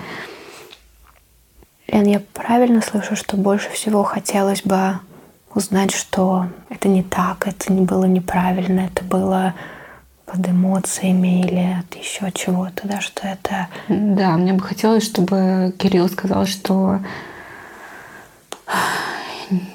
Лен, 1.88 2.07
я 2.07 2.21
правильно 2.33 2.81
слышу, 2.81 3.16
что 3.16 3.37
больше 3.37 3.71
всего 3.71 4.03
хотелось 4.03 4.62
бы 4.62 4.99
узнать, 5.55 5.92
что 5.92 6.47
это 6.71 6.88
не 6.88 7.03
так, 7.03 7.47
это 7.47 7.73
не 7.73 7.83
было 7.83 8.05
неправильно, 8.05 8.81
это 8.81 9.05
было 9.05 9.55
под 10.25 10.49
эмоциями 10.49 11.42
или 11.42 11.79
от 11.79 11.95
еще 11.95 12.33
чего-то, 12.33 12.88
да, 12.88 13.01
что 13.01 13.29
это... 13.29 13.68
Да, 13.88 14.37
мне 14.38 14.55
бы 14.55 14.61
хотелось, 14.62 15.05
чтобы 15.05 15.75
Кирилл 15.79 16.09
сказал, 16.09 16.47
что 16.47 17.01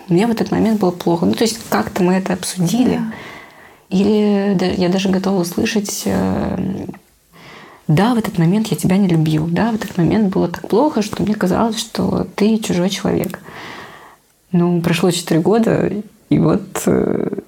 мне 0.07 0.27
в 0.27 0.31
этот 0.31 0.51
момент 0.51 0.79
было 0.79 0.91
плохо. 0.91 1.25
Ну, 1.25 1.33
то 1.33 1.43
есть 1.43 1.59
как-то 1.69 2.03
мы 2.03 2.13
это 2.13 2.33
обсудили. 2.33 3.01
Или 3.89 4.57
я 4.77 4.89
даже 4.89 5.09
готова 5.09 5.41
услышать, 5.41 6.03
э, 6.05 6.87
да, 7.87 8.13
в 8.13 8.17
этот 8.17 8.37
момент 8.37 8.67
я 8.67 8.77
тебя 8.77 8.97
не 8.97 9.07
любил, 9.07 9.47
да, 9.47 9.71
в 9.71 9.75
этот 9.75 9.97
момент 9.97 10.33
было 10.33 10.49
так 10.49 10.67
плохо, 10.67 11.01
что 11.01 11.23
мне 11.23 11.35
казалось, 11.35 11.79
что 11.79 12.27
ты 12.35 12.57
чужой 12.57 12.89
человек. 12.89 13.39
Ну, 14.51 14.81
прошло 14.81 15.11
четыре 15.11 15.39
года, 15.39 15.89
и 16.29 16.39
вот 16.39 16.83
э, 16.85 17.39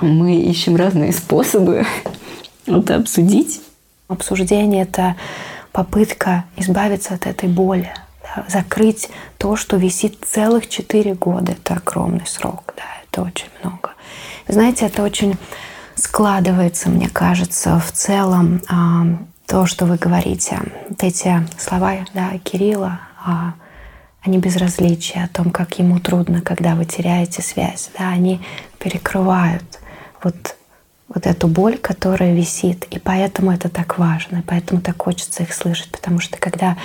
мы 0.00 0.36
ищем 0.36 0.76
разные 0.76 1.12
способы 1.12 1.84
это 2.66 2.96
обсудить. 2.96 3.60
Обсуждение– 4.08 4.82
это 4.84 5.16
попытка 5.72 6.46
избавиться 6.56 7.14
от 7.14 7.26
этой 7.26 7.48
боли, 7.48 7.92
да, 8.34 8.44
закрыть 8.48 9.08
то, 9.38 9.56
что 9.56 9.76
висит 9.76 10.24
целых 10.24 10.68
четыре 10.68 11.14
года. 11.14 11.52
Это 11.52 11.74
огромный 11.74 12.26
срок, 12.26 12.74
да, 12.76 12.84
это 13.04 13.22
очень 13.22 13.48
много. 13.62 13.90
Знаете, 14.46 14.86
это 14.86 15.02
очень 15.02 15.36
складывается, 15.94 16.88
мне 16.88 17.08
кажется, 17.08 17.78
в 17.78 17.92
целом 17.92 18.62
а, 18.68 19.06
то, 19.46 19.66
что 19.66 19.86
вы 19.86 19.96
говорите. 19.96 20.58
Вот 20.88 21.02
эти 21.02 21.46
слова 21.58 21.94
да, 22.14 22.38
Кирилла 22.44 23.00
а, 23.24 23.54
о 24.22 24.30
небезразличии, 24.30 25.22
о 25.22 25.28
том, 25.28 25.50
как 25.50 25.78
ему 25.78 25.98
трудно, 26.00 26.40
когда 26.40 26.74
вы 26.74 26.84
теряете 26.84 27.42
связь, 27.42 27.90
да, 27.98 28.08
они 28.08 28.40
перекрывают 28.78 29.64
вот 30.22 30.54
вот 31.08 31.26
эту 31.26 31.48
боль, 31.48 31.78
которая 31.78 32.34
висит. 32.34 32.84
И 32.90 32.98
поэтому 32.98 33.50
это 33.50 33.70
так 33.70 33.98
важно, 33.98 34.38
и 34.38 34.42
поэтому 34.42 34.82
так 34.82 35.02
хочется 35.02 35.42
их 35.42 35.54
слышать. 35.54 35.90
Потому 35.90 36.20
что 36.20 36.36
когда 36.38 36.76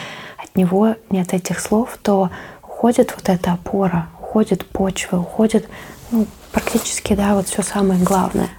от 0.54 0.58
него 0.58 0.96
нет 1.10 1.34
этих 1.34 1.60
слов, 1.60 1.98
то 2.02 2.30
уходит 2.62 3.14
вот 3.16 3.28
эта 3.28 3.54
опора, 3.54 4.10
уходит 4.20 4.66
почва, 4.68 5.18
уходит 5.18 5.68
ну, 6.12 6.28
практически, 6.52 7.16
да, 7.16 7.34
вот 7.34 7.48
все 7.48 7.64
самое 7.64 8.00
главное. 8.04 8.50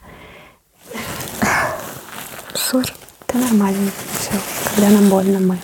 Сори. 2.52 2.92
Это 3.28 3.38
нормально. 3.38 3.90
Все. 4.18 4.32
Когда 4.74 4.90
нам 4.90 5.08
больно, 5.08 5.38
мы, 5.38 5.58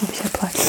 мы 0.00 0.08
все 0.12 0.28
плачем. 0.28 0.60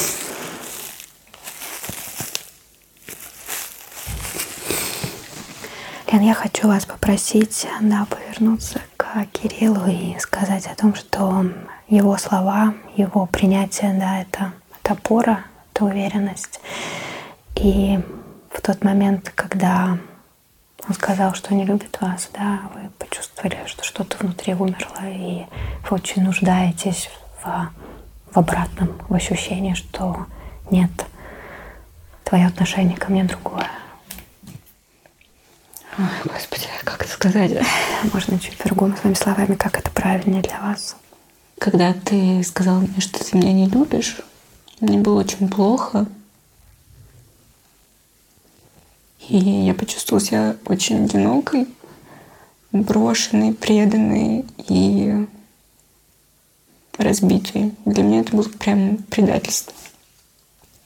Лен, 6.10 6.22
я 6.22 6.34
хочу 6.34 6.66
вас 6.68 6.86
попросить 6.86 7.66
да, 7.82 8.06
повернуться 8.08 8.80
к 8.96 9.26
Кириллу 9.32 9.86
и 9.86 10.18
сказать 10.18 10.66
о 10.66 10.74
том, 10.74 10.94
что 10.94 11.44
его 11.88 12.16
слова, 12.16 12.74
его 12.96 13.26
принятие, 13.26 13.94
да, 13.94 14.20
это, 14.20 14.52
это 14.82 14.92
опора, 14.94 15.44
это 15.72 15.84
уверенность. 15.84 16.60
И 17.54 17.98
в 18.50 18.60
тот 18.60 18.82
момент, 18.82 19.30
когда 19.34 19.98
он 20.88 20.94
сказал, 20.94 21.34
что 21.34 21.54
не 21.54 21.64
любит 21.64 21.98
вас, 22.00 22.28
да, 22.32 22.60
вы 22.74 22.90
почувствовали, 22.98 23.58
что 23.66 23.84
что-то 23.84 24.16
внутри 24.18 24.54
умерло, 24.54 25.00
и 25.04 25.46
вы 25.88 25.96
очень 25.96 26.22
нуждаетесь 26.22 27.08
в, 27.42 27.70
в 28.32 28.38
обратном, 28.38 29.00
в 29.08 29.14
ощущении, 29.14 29.74
что 29.74 30.26
нет, 30.70 30.90
твое 32.24 32.46
отношение 32.46 32.96
ко 32.96 33.10
мне 33.10 33.24
другое. 33.24 33.70
Ой, 35.98 36.04
Господи, 36.24 36.66
как 36.84 37.02
это 37.02 37.10
сказать? 37.10 37.52
Можно 38.12 38.38
чуть 38.38 38.58
по-другому, 38.58 38.96
своими 38.96 39.14
словами, 39.14 39.54
как 39.54 39.78
это 39.78 39.90
правильнее 39.90 40.42
для 40.42 40.60
вас. 40.60 40.96
Когда 41.58 41.94
ты 41.94 42.42
сказал 42.44 42.80
мне, 42.80 43.00
что 43.00 43.24
ты 43.24 43.36
меня 43.36 43.52
не 43.52 43.66
любишь, 43.68 44.20
мне 44.80 44.98
было 44.98 45.20
очень 45.20 45.48
плохо. 45.48 46.06
И 49.28 49.36
я 49.36 49.74
почувствовала 49.74 50.24
себя 50.24 50.56
очень 50.66 51.04
одинокой, 51.04 51.66
брошенной, 52.72 53.54
преданной 53.54 54.44
и 54.68 55.26
разбитой. 56.98 57.74
Для 57.84 58.02
меня 58.02 58.20
это 58.20 58.36
было 58.36 58.48
прям 58.48 58.98
предательство. 58.98 59.72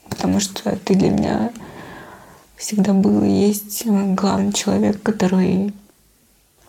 Потому 0.09 0.39
что 0.39 0.75
ты 0.77 0.95
для 0.95 1.09
меня 1.09 1.51
всегда 2.55 2.93
был 2.93 3.23
и 3.23 3.29
есть 3.29 3.85
главный 3.85 4.53
человек, 4.53 5.01
который 5.03 5.73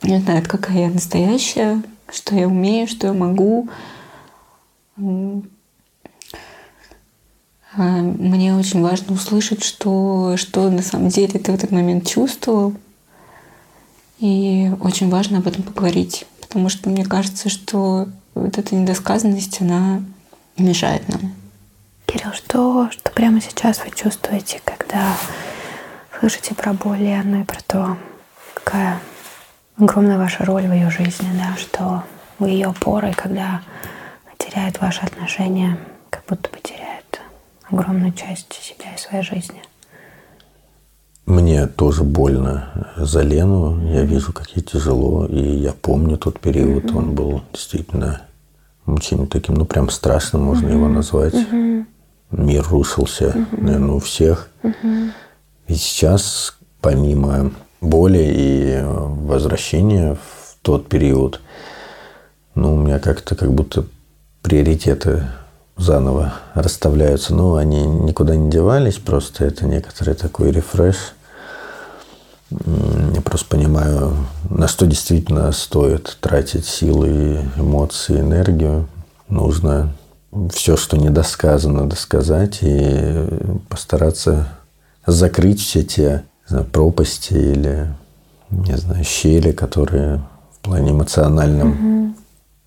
не 0.03 0.19
знает, 0.19 0.49
какая 0.49 0.87
я 0.87 0.91
настоящая, 0.91 1.83
что 2.11 2.35
я 2.35 2.47
умею, 2.47 2.87
что 2.88 3.09
я 3.09 3.12
могу. 3.12 3.69
А 7.75 7.81
мне 7.81 8.55
очень 8.55 8.83
важно 8.83 9.15
услышать, 9.15 9.65
что, 9.65 10.37
что 10.37 10.71
на 10.71 10.83
самом 10.83 11.09
деле 11.09 11.41
ты 11.41 11.53
в 11.53 11.55
этот 11.55 11.71
момент 11.71 12.07
чувствовал. 12.07 12.75
И 14.19 14.71
очень 14.81 15.09
важно 15.09 15.38
об 15.38 15.49
этом 15.49 15.62
поговорить, 15.62 16.27
потому 16.41 16.69
что 16.69 16.91
мне 16.91 17.05
кажется, 17.05 17.49
что 17.49 18.09
вот 18.35 18.59
эта 18.59 18.75
недосказанность, 18.75 19.61
она 19.61 20.03
мешает 20.57 21.09
нам. 21.09 21.33
Кирилл, 22.07 22.33
что, 22.33 22.91
что 22.91 23.11
прямо 23.11 23.41
сейчас 23.41 23.81
вы 23.85 23.91
чувствуете, 23.91 24.61
когда 24.65 25.17
слышите 26.21 26.55
про 26.55 26.73
боль 26.73 27.03
и 27.03 27.45
про 27.45 27.59
то, 27.67 27.97
какая 28.55 29.01
огромная 29.83 30.18
ваша 30.18 30.45
роль 30.45 30.66
в 30.66 30.73
ее 30.73 30.90
жизни, 30.90 31.29
да, 31.37 31.57
что 31.57 32.05
вы 32.38 32.51
ее 32.51 32.68
опора, 32.68 33.11
и 33.11 33.14
когда 33.14 33.62
теряет 34.38 34.81
ваши 34.81 35.01
отношения, 35.01 35.79
как 36.11 36.25
будто 36.29 36.49
бы 36.51 36.59
теряет 36.62 37.21
огромную 37.68 38.12
часть 38.12 38.53
себя 38.53 38.95
и 38.95 38.99
своей 38.99 39.25
жизни. 39.25 39.62
Мне 41.27 41.66
тоже 41.66 42.03
больно 42.03 42.92
за 42.97 43.23
Лену. 43.23 43.81
Я 43.88 44.03
вижу, 44.03 44.33
как 44.33 44.51
ей 44.51 44.62
тяжело. 44.62 45.27
И 45.27 45.40
я 45.40 45.73
помню 45.73 46.16
тот 46.18 46.40
период. 46.40 46.85
Mm-hmm. 46.85 46.99
Он 46.99 47.14
был 47.14 47.42
действительно 47.53 48.23
очень 48.87 49.27
таким, 49.29 49.55
ну, 49.55 49.64
прям 49.64 49.88
страшным, 49.88 50.42
можно 50.42 50.66
mm-hmm. 50.66 50.73
его 50.75 50.88
назвать. 50.88 51.35
Mm-hmm. 51.35 51.87
Мир 52.33 52.66
рушился, 52.68 53.27
mm-hmm. 53.27 53.62
наверное, 53.62 53.95
у 53.95 54.01
всех. 54.01 54.49
Mm-hmm. 54.62 55.11
И 55.68 55.75
сейчас, 55.75 56.57
помимо 56.81 57.53
боли 57.83 58.33
и 58.35 58.81
возвращения 58.83 60.14
в 60.14 60.57
тот 60.62 60.88
период, 60.88 61.40
ну, 62.55 62.75
у 62.75 62.77
меня 62.77 62.99
как-то 62.99 63.35
как 63.35 63.53
будто 63.53 63.85
приоритеты 64.42 65.27
заново 65.77 66.35
расставляются. 66.55 67.35
Ну, 67.35 67.57
они 67.57 67.85
никуда 67.85 68.37
не 68.37 68.51
девались, 68.51 68.99
просто 68.99 69.45
это 69.45 69.66
некоторый 69.66 70.14
такой 70.14 70.53
рефреш. 70.53 71.14
Я 72.51 73.21
просто 73.23 73.49
понимаю, 73.49 74.14
на 74.51 74.68
что 74.68 74.87
действительно 74.87 75.51
стоит 75.53 76.18
тратить 76.21 76.66
силы, 76.66 77.40
эмоции, 77.57 78.21
энергию. 78.21 78.87
Нужно 79.29 79.95
все, 80.53 80.77
что 80.77 80.99
недосказано, 80.99 81.88
досказать 81.88 82.59
и 82.61 83.27
постараться 83.71 84.49
закрыть 85.07 85.61
все 85.61 85.83
те 85.83 86.25
знаю, 86.53 86.67
пропасти 86.67 87.33
или, 87.33 87.88
не 88.51 88.77
знаю, 88.77 89.05
щели, 89.05 89.53
которые 89.53 90.23
в 90.53 90.59
плане 90.61 90.91
эмоциональном 90.91 91.71
угу. 91.71 92.15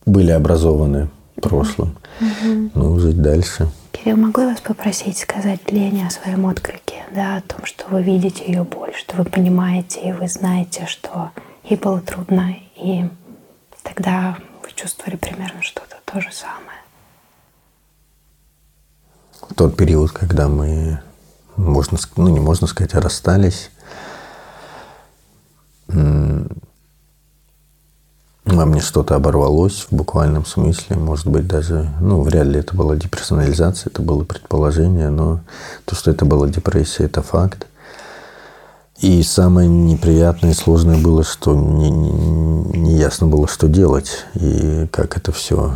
были 0.06 0.32
образованы 0.32 1.10
в 1.38 1.42
прошлом. 1.42 1.96
Угу. 2.20 2.72
Ну, 2.74 3.00
жить 3.00 3.22
дальше. 3.22 3.70
Кирилл, 3.92 4.18
могу 4.18 4.42
я 4.42 4.48
вас 4.48 4.62
попросить 4.62 5.20
сказать 5.20 5.72
Лене 5.72 6.08
о 6.08 6.10
своем 6.10 6.46
отклике, 6.46 7.06
да, 7.14 7.38
о 7.38 7.42
том, 7.42 7.66
что 7.66 7.86
вы 7.90 8.02
видите 8.02 8.44
ее 8.46 8.64
боль, 8.64 8.94
что 8.96 9.18
вы 9.18 9.26
понимаете 9.26 10.02
и 10.02 10.12
вы 10.12 10.28
знаете, 10.28 10.86
что 10.88 11.32
ей 11.64 11.78
было 11.78 12.02
трудно, 12.02 12.56
и 12.76 13.06
тогда 13.84 14.38
вы 14.64 14.70
чувствовали 14.74 15.16
примерно 15.16 15.62
что-то 15.62 15.98
то 16.06 16.20
же 16.20 16.30
самое. 16.32 16.80
В 19.48 19.54
тот 19.54 19.78
период, 19.78 20.12
когда 20.12 20.48
мы 20.48 21.00
можно, 21.56 21.98
ну 22.18 22.30
не 22.30 22.40
можно 22.40 22.68
сказать, 22.68 22.96
а 22.96 23.02
расстались. 23.02 23.70
Во 28.46 28.66
мне 28.66 28.80
что-то 28.80 29.16
оборвалось 29.16 29.88
в 29.90 29.96
буквальном 29.96 30.46
смысле. 30.46 30.96
Может 30.98 31.28
быть, 31.28 31.48
даже, 31.48 31.90
ну, 32.00 32.22
вряд 32.22 32.48
ли 32.48 32.60
это 32.60 32.76
была 32.76 32.96
деперсонализация, 32.96 33.90
это 33.90 34.02
было 34.02 34.24
предположение, 34.24 35.10
но 35.10 35.42
то, 35.86 35.96
что 35.96 36.12
это 36.12 36.26
была 36.26 36.48
депрессия, 36.48 37.06
это 37.06 37.22
факт. 37.22 37.68
И 39.00 39.22
самое 39.24 39.68
неприятное 39.68 40.52
и 40.52 40.56
сложное 40.56 40.98
было, 40.98 41.24
что 41.24 41.54
не, 41.54 41.90
не, 41.90 42.78
не 42.78 42.98
ясно 42.98 43.28
было, 43.28 43.48
что 43.48 43.68
делать 43.68 44.26
и 44.36 44.88
как 44.92 45.18
это 45.18 45.32
все 45.32 45.76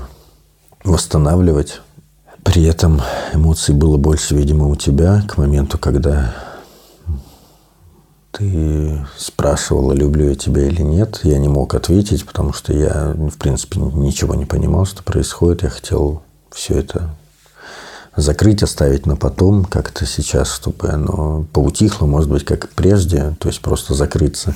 восстанавливать. 0.84 1.82
При 2.44 2.64
этом 2.64 3.02
эмоций 3.34 3.76
было 3.76 3.98
больше, 3.98 4.36
видимо, 4.36 4.68
у 4.68 4.76
тебя 4.76 5.22
к 5.28 5.38
моменту, 5.38 5.78
когда 5.78 6.34
ты 8.32 9.06
спрашивала, 9.18 9.94
люблю 9.94 10.30
я 10.30 10.36
тебя 10.36 10.68
или 10.68 10.82
нет. 10.82 11.22
Я 11.24 11.38
не 11.40 11.48
мог 11.48 11.74
ответить, 11.74 12.26
потому 12.26 12.54
что 12.54 12.74
я, 12.74 13.14
в 13.16 13.38
принципе, 13.38 13.80
ничего 13.80 14.36
не 14.36 14.46
понимал, 14.46 14.86
что 14.86 15.04
происходит. 15.04 15.64
Я 15.64 15.70
хотел 15.70 16.22
все 16.52 16.80
это 16.80 17.10
закрыть, 18.16 18.64
оставить 18.64 19.06
на 19.06 19.16
потом, 19.16 19.66
как-то 19.66 20.06
сейчас, 20.06 20.54
чтобы 20.54 20.90
оно 20.90 21.46
поутихло, 21.54 22.06
может 22.06 22.30
быть, 22.30 22.46
как 22.46 22.70
прежде, 22.70 23.36
то 23.40 23.48
есть 23.48 23.62
просто 23.62 23.94
закрыться. 23.94 24.54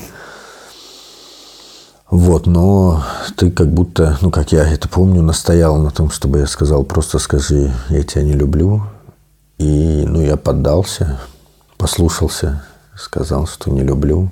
Вот, 2.10 2.46
но 2.46 3.04
ты 3.38 3.50
как 3.50 3.72
будто, 3.72 4.18
ну, 4.22 4.30
как 4.30 4.52
я 4.52 4.72
это 4.72 4.88
помню, 4.88 5.24
настоял 5.24 5.78
на 5.78 5.90
том, 5.90 6.12
чтобы 6.12 6.40
я 6.40 6.48
сказал, 6.48 6.84
просто 6.84 7.18
скажи, 7.18 7.74
я 7.90 8.04
тебя 8.04 8.24
не 8.24 8.34
люблю. 8.34 8.84
И, 9.58 10.06
ну, 10.08 10.22
я 10.22 10.38
поддался, 10.38 11.20
послушался, 11.78 12.64
сказал, 12.96 13.48
что 13.48 13.72
не 13.72 13.82
люблю, 13.82 14.30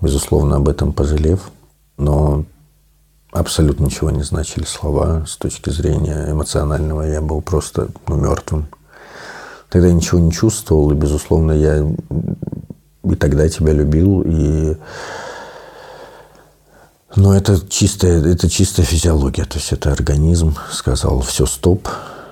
безусловно, 0.00 0.56
об 0.56 0.68
этом 0.68 0.92
пожалев, 0.92 1.50
но 1.96 2.44
абсолютно 3.32 3.84
ничего 3.84 4.10
не 4.10 4.22
значили 4.22 4.64
слова 4.64 5.24
с 5.26 5.36
точки 5.36 5.70
зрения 5.70 6.30
эмоционального. 6.30 7.02
Я 7.02 7.20
был 7.20 7.40
просто 7.40 7.88
ну, 8.06 8.16
мертвым. 8.16 8.68
Тогда 9.68 9.88
я 9.88 9.94
ничего 9.94 10.18
не 10.18 10.32
чувствовал, 10.32 10.90
и, 10.90 10.94
безусловно, 10.94 11.52
я 11.52 11.86
и 13.04 13.14
тогда 13.14 13.48
тебя 13.48 13.72
любил, 13.72 14.22
и 14.22 14.76
но 17.16 17.34
это 17.34 17.58
чистая, 17.68 18.22
это 18.24 18.48
чистая 18.48 18.84
физиология, 18.84 19.44
то 19.44 19.56
есть 19.56 19.72
это 19.72 19.92
организм 19.92 20.54
сказал, 20.70 21.20
все, 21.20 21.46
стоп, 21.46 21.88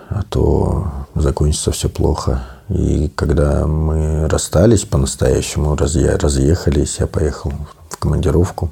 а 0.08 0.22
то 0.28 0.86
закончится 1.14 1.72
все 1.72 1.88
плохо. 1.88 2.44
И 2.68 3.08
когда 3.14 3.66
мы 3.66 4.28
расстались 4.28 4.84
по-настоящему, 4.84 5.76
разъехались, 5.76 6.96
я 6.98 7.06
поехал 7.06 7.52
в 7.88 7.96
командировку. 7.96 8.70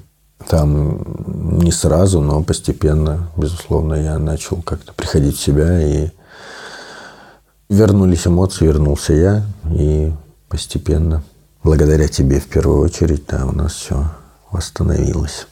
Там 0.49 1.63
не 1.63 1.71
сразу, 1.71 2.21
но 2.21 2.43
постепенно, 2.43 3.31
безусловно, 3.37 3.95
я 3.95 4.19
начал 4.19 4.61
как-то 4.63 4.93
приходить 4.93 5.37
в 5.37 5.41
себя, 5.41 5.81
и 5.81 6.11
вернулись 7.69 8.27
эмоции, 8.27 8.67
вернулся 8.67 9.13
я, 9.15 9.47
и 9.71 10.13
постепенно, 10.49 11.23
благодаря 11.63 12.09
тебе 12.09 12.41
в 12.41 12.49
первую 12.49 12.81
очередь, 12.81 13.27
да, 13.27 13.47
у 13.47 13.53
нас 13.53 13.73
все 13.73 14.11
восстановилось. 14.51 15.47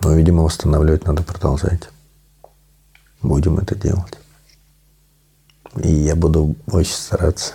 Но, 0.00 0.12
видимо, 0.12 0.42
восстанавливать 0.42 1.06
надо 1.06 1.22
продолжать. 1.22 1.88
Будем 3.22 3.58
это 3.58 3.74
делать. 3.74 4.18
И 5.82 5.88
я 5.88 6.16
буду 6.16 6.56
очень 6.66 6.94
стараться. 6.94 7.54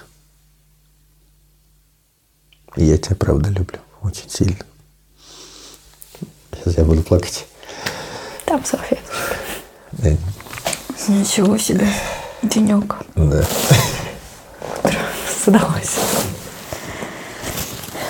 И 2.75 2.85
я 2.85 2.97
тебя, 2.97 3.15
правда, 3.15 3.49
люблю. 3.49 3.79
Очень 4.01 4.29
сильно. 4.29 4.65
Сейчас 6.53 6.77
я 6.77 6.85
буду 6.85 7.01
плакать. 7.01 7.47
Там 8.45 8.63
салфеточка. 8.63 9.35
Да. 9.93 10.09
Ничего 11.07 11.57
себе. 11.57 11.87
Денек. 12.43 12.95
Да. 13.15 13.43
С 15.27 15.47
удовольствием. 15.47 16.35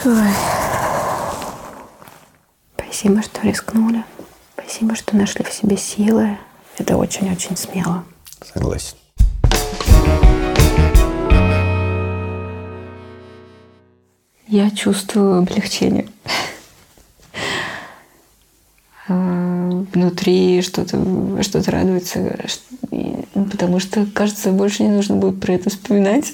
Ой. 0.06 0.34
Спасибо, 2.76 3.22
что 3.24 3.42
рискнули. 3.42 4.04
Спасибо, 4.54 4.96
что 4.96 5.16
нашли 5.16 5.44
в 5.44 5.54
себе 5.54 5.78
силы. 5.78 6.38
Это 6.78 6.98
очень-очень 6.98 7.56
смело. 7.56 8.04
Согласен. 8.54 8.98
Я 14.52 14.70
чувствую 14.70 15.38
облегчение. 15.38 16.10
А, 19.08 19.86
внутри 19.94 20.62
что-то 20.62 21.42
что 21.42 21.72
радуется, 21.72 22.38
ну, 22.92 23.46
потому 23.46 23.80
что, 23.80 24.06
кажется, 24.06 24.52
больше 24.52 24.84
не 24.84 24.90
нужно 24.90 25.16
будет 25.16 25.40
про 25.40 25.54
это 25.54 25.70
вспоминать. 25.70 26.34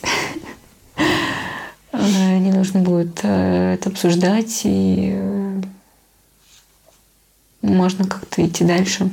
А, 1.92 2.40
не 2.40 2.52
нужно 2.52 2.80
будет 2.80 3.20
э, 3.22 3.76
это 3.76 3.90
обсуждать, 3.90 4.62
и 4.64 5.12
э, 5.16 5.62
можно 7.62 8.06
как-то 8.06 8.44
идти 8.44 8.64
дальше. 8.64 9.12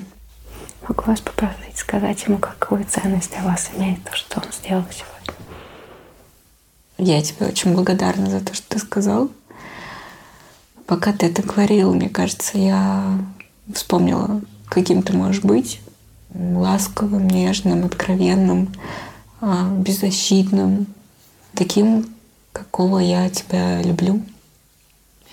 Могу 0.88 1.03
вас 1.05 1.21
попросить 1.21 1.77
сказать 1.77 2.25
ему, 2.27 2.38
какую 2.38 2.87
ценность 2.87 3.33
для 3.33 3.43
вас 3.43 3.71
имеет 3.77 4.03
то, 4.05 4.17
что 4.17 4.40
он 4.40 4.47
сделал 4.51 4.85
сегодня. 4.90 5.13
Я 6.99 7.23
тебе 7.23 7.47
очень 7.47 7.75
благодарна 7.75 8.31
за 8.31 8.41
то, 8.41 8.55
что 8.55 8.69
ты 8.69 8.79
сказал. 8.79 9.31
Пока 10.87 11.13
ты 11.13 11.27
это 11.27 11.43
говорил, 11.43 11.93
мне 11.93 12.09
кажется, 12.09 12.57
я 12.57 13.19
вспомнила, 13.73 14.43
каким 14.69 15.03
ты 15.03 15.13
можешь 15.13 15.43
быть. 15.43 15.81
Ласковым, 16.35 17.29
нежным, 17.29 17.85
откровенным, 17.85 18.73
а, 19.41 19.69
беззащитным. 19.71 20.87
Таким, 21.55 22.15
какого 22.53 22.99
я 22.99 23.29
тебя 23.31 23.83
люблю. 23.83 24.23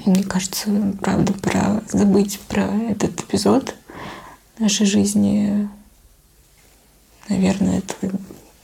И 0.04 0.10
мне 0.10 0.24
кажется, 0.24 0.70
правда, 1.02 1.34
пора 1.34 1.82
забыть 1.88 2.40
про 2.48 2.64
этот 2.90 3.20
эпизод 3.22 3.76
нашей 4.58 4.86
жизни. 4.86 5.70
Наверное, 7.30 7.80
это 7.80 7.96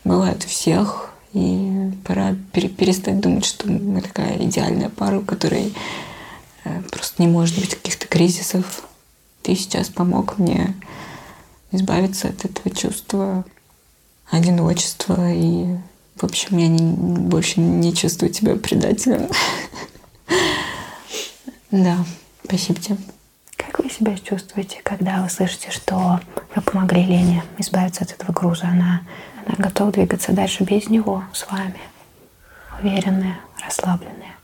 бывает 0.03 0.43
у 0.45 0.47
всех. 0.47 1.11
И 1.33 1.91
пора 2.05 2.35
перестать 2.53 3.19
думать, 3.19 3.45
что 3.45 3.69
мы 3.69 4.01
такая 4.01 4.37
идеальная 4.45 4.89
пара, 4.89 5.19
у 5.19 5.23
которой 5.23 5.73
э, 6.63 6.81
просто 6.89 7.21
не 7.21 7.27
может 7.27 7.59
быть 7.59 7.75
каких-то 7.75 8.07
кризисов. 8.07 8.83
Ты 9.41 9.55
сейчас 9.55 9.89
помог 9.89 10.37
мне 10.37 10.75
избавиться 11.71 12.29
от 12.29 12.45
этого 12.45 12.73
чувства 12.73 13.45
одиночества. 14.29 15.31
И, 15.33 15.75
в 16.15 16.23
общем, 16.23 16.57
я 16.57 16.67
не, 16.67 16.81
больше 16.81 17.59
не 17.59 17.93
чувствую 17.93 18.31
тебя 18.31 18.55
предателем. 18.55 19.29
Да, 21.69 21.97
спасибо 22.45 22.79
тебе. 22.79 22.97
Вы 23.77 23.89
себя 23.89 24.15
чувствуете, 24.17 24.79
когда 24.83 25.21
вы 25.21 25.29
слышите, 25.29 25.69
что 25.71 26.19
вы 26.55 26.61
помогли 26.61 27.03
Лене 27.03 27.43
избавиться 27.57 28.03
от 28.03 28.11
этого 28.11 28.31
груза? 28.31 28.67
Она, 28.67 29.01
она 29.45 29.55
готова 29.57 29.91
двигаться 29.91 30.31
дальше 30.33 30.63
без 30.63 30.89
него, 30.89 31.23
с 31.33 31.49
вами, 31.51 31.79
уверенная, 32.81 33.39
расслабленная. 33.63 34.35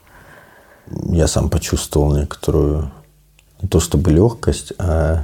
Я 1.09 1.27
сам 1.27 1.49
почувствовал 1.49 2.15
некоторую, 2.15 2.91
не 3.61 3.67
то 3.67 3.79
чтобы 3.79 4.11
легкость, 4.11 4.73
а 4.77 5.23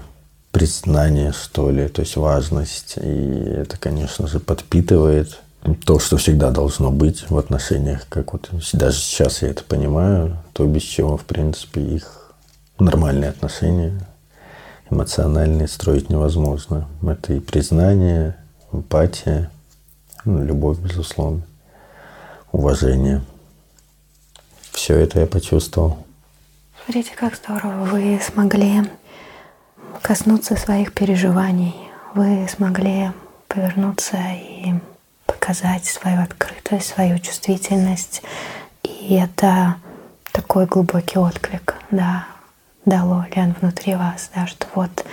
признание, 0.52 1.32
что 1.32 1.69
ли, 1.69 1.88
то 1.88 2.02
есть 2.02 2.15
важность. 2.15 2.98
И 2.98 3.43
это, 3.58 3.78
конечно 3.78 4.28
же, 4.28 4.39
подпитывает 4.39 5.39
то, 5.86 6.00
что 6.00 6.17
всегда 6.17 6.52
должно 6.52 6.89
быть 6.89 7.30
в 7.30 7.38
отношениях, 7.38 8.08
как 8.10 8.34
вот 8.34 8.50
даже 8.74 8.98
сейчас 8.98 9.41
я 9.41 9.50
это 9.50 9.63
понимаю, 9.63 10.38
то 10.54 10.65
без 10.65 10.84
чего, 10.84 11.17
в 11.17 11.26
принципе, 11.26 11.82
их 11.82 12.18
нормальные 12.80 13.30
отношения 13.30 14.00
эмоциональные 14.89 15.68
строить 15.68 16.10
невозможно. 16.10 16.88
Это 17.04 17.34
и 17.34 17.39
признание, 17.39 18.36
эмпатия, 18.71 19.52
ну, 20.25 20.44
любовь, 20.44 20.80
безусловно, 20.80 21.42
уважение. 22.52 23.21
Все 24.71 24.96
это 24.96 25.19
я 25.19 25.27
почувствовал. 25.27 25.98
Смотрите, 26.84 27.12
как 27.15 27.36
здорово. 27.36 27.86
Вы 27.86 28.19
смогли 28.21 28.90
коснуться 30.02 30.56
своих 30.56 30.94
переживаний. 30.94 31.75
Вы 32.15 32.48
смогли 32.50 33.12
повернуться 33.48 34.17
и 34.34 34.73
показать 35.25 35.86
свою 35.86 36.21
открытость, 36.21 36.88
свою 36.88 37.19
чувствительность. 37.19 38.23
И 38.84 39.15
это 39.15 39.75
такой 40.32 40.65
глубокий 40.65 41.19
отклик, 41.19 41.75
да, 41.92 42.25
дало 42.86 43.25
Лен 43.36 43.56
внутри 43.60 43.96
вас, 43.96 44.32
да, 44.36 44.48
что 44.48 44.67
вот 44.75 45.06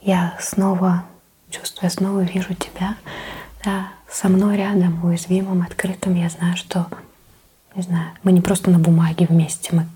я 0.00 0.36
снова 0.40 1.04
чувствую, 1.50 1.90
снова 1.90 2.20
вижу 2.20 2.54
тебя, 2.54 2.96
да, 3.64 3.88
со 4.10 4.28
мной 4.28 4.56
рядом, 4.56 5.04
уязвимым, 5.04 5.62
открытым. 5.62 6.14
Я 6.14 6.28
знаю, 6.28 6.56
что, 6.56 6.86
не 7.74 7.82
знаю, 7.82 8.10
мы 8.22 8.32
не 8.32 8.40
просто 8.40 8.70
на 8.70 8.78
бумаге 8.78 9.26
вместе, 9.28 9.70
мы 9.72 9.86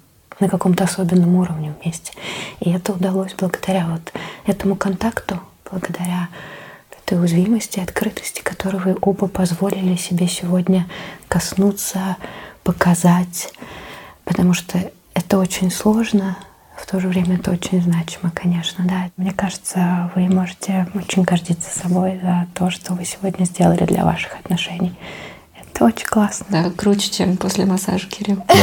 на 0.40 0.48
каком-то 0.48 0.84
особенном 0.84 1.34
уровне 1.36 1.74
вместе. 1.80 2.12
И 2.60 2.70
это 2.70 2.92
удалось 2.92 3.34
благодаря 3.34 3.86
вот 3.88 4.12
этому 4.46 4.76
контакту, 4.76 5.40
благодаря 5.70 6.28
этой 6.90 7.18
уязвимости, 7.18 7.80
открытости, 7.80 8.42
которую 8.42 8.82
вы 8.82 8.96
оба 9.00 9.28
позволили 9.28 9.96
себе 9.96 10.28
сегодня 10.28 10.86
коснуться, 11.28 12.16
показать. 12.62 13.52
Потому 14.24 14.54
что 14.54 14.78
это 15.14 15.38
очень 15.38 15.70
сложно, 15.70 16.36
в 16.76 16.86
то 16.86 17.00
же 17.00 17.08
время 17.08 17.36
это 17.36 17.50
очень 17.50 17.82
значимо, 17.82 18.30
конечно, 18.34 18.84
да. 18.86 19.10
Мне 19.16 19.32
кажется, 19.32 20.10
вы 20.14 20.28
можете 20.28 20.86
очень 20.94 21.22
гордиться 21.22 21.76
собой 21.76 22.20
за 22.22 22.46
то, 22.54 22.70
что 22.70 22.94
вы 22.94 23.04
сегодня 23.04 23.44
сделали 23.44 23.84
для 23.84 24.04
ваших 24.04 24.36
отношений. 24.38 24.94
Это 25.58 25.84
очень 25.84 26.06
классно. 26.06 26.46
Да, 26.50 26.70
круче, 26.70 27.10
чем 27.10 27.36
после 27.36 27.66
массажа, 27.66 28.06
Кирилл. 28.08 28.42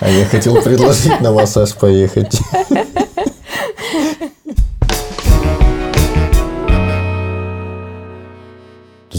А 0.00 0.08
я 0.08 0.24
хотел 0.26 0.62
предложить 0.62 1.20
на 1.20 1.32
массаж 1.32 1.74
поехать. 1.74 2.38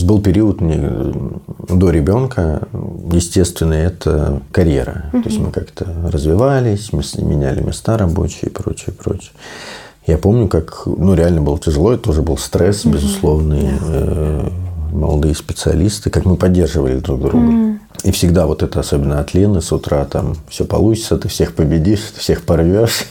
есть 0.04 0.08
был 0.08 0.22
период 0.22 0.62
мне, 0.62 0.90
до 1.70 1.90
ребенка, 1.90 2.68
естественно, 3.12 3.74
это 3.74 4.42
карьера. 4.52 5.06
Угу. 5.14 5.24
То 5.24 5.30
есть 5.30 5.42
мы 5.42 5.52
как-то 5.52 5.88
развивались, 6.12 6.92
мы 6.92 7.02
меняли 7.24 7.62
места 7.62 7.98
рабочие 7.98 8.50
и 8.50 8.54
прочее, 8.54 8.94
прочее. 8.94 9.32
Я 10.06 10.18
помню, 10.18 10.50
как, 10.50 10.84
ну, 10.86 11.14
реально 11.14 11.42
было 11.42 11.58
тяжело, 11.58 11.94
это 11.94 12.04
тоже 12.04 12.22
был 12.22 12.38
стресс, 12.38 12.86
угу. 12.86 12.96
безусловный. 12.96 13.70
Э, 13.82 14.50
молодые 14.92 15.34
специалисты, 15.34 16.12
как 16.12 16.26
мы 16.26 16.36
поддерживали 16.36 17.00
друг 17.00 17.20
друга. 17.20 17.38
Mm. 17.38 17.80
И 18.04 18.12
всегда 18.12 18.46
вот 18.46 18.62
это, 18.62 18.80
особенно 18.80 19.20
от 19.20 19.34
Лены, 19.34 19.60
с 19.60 19.72
утра 19.72 20.06
там 20.06 20.36
все 20.50 20.66
получится, 20.66 21.18
ты 21.18 21.30
всех 21.30 21.56
победишь, 21.56 22.12
ты 22.14 22.20
всех 22.20 22.44
порвешь. 22.44 23.06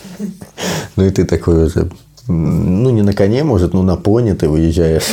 Ну 0.94 1.04
и 1.04 1.10
ты 1.10 1.24
такой 1.24 1.64
уже, 1.64 1.90
ну 2.28 2.90
не 2.90 3.02
на 3.02 3.14
коне, 3.14 3.42
может, 3.42 3.74
ну 3.74 3.82
на 3.82 3.96
пони 3.96 4.32
ты 4.34 4.48
уезжаешь 4.48 5.10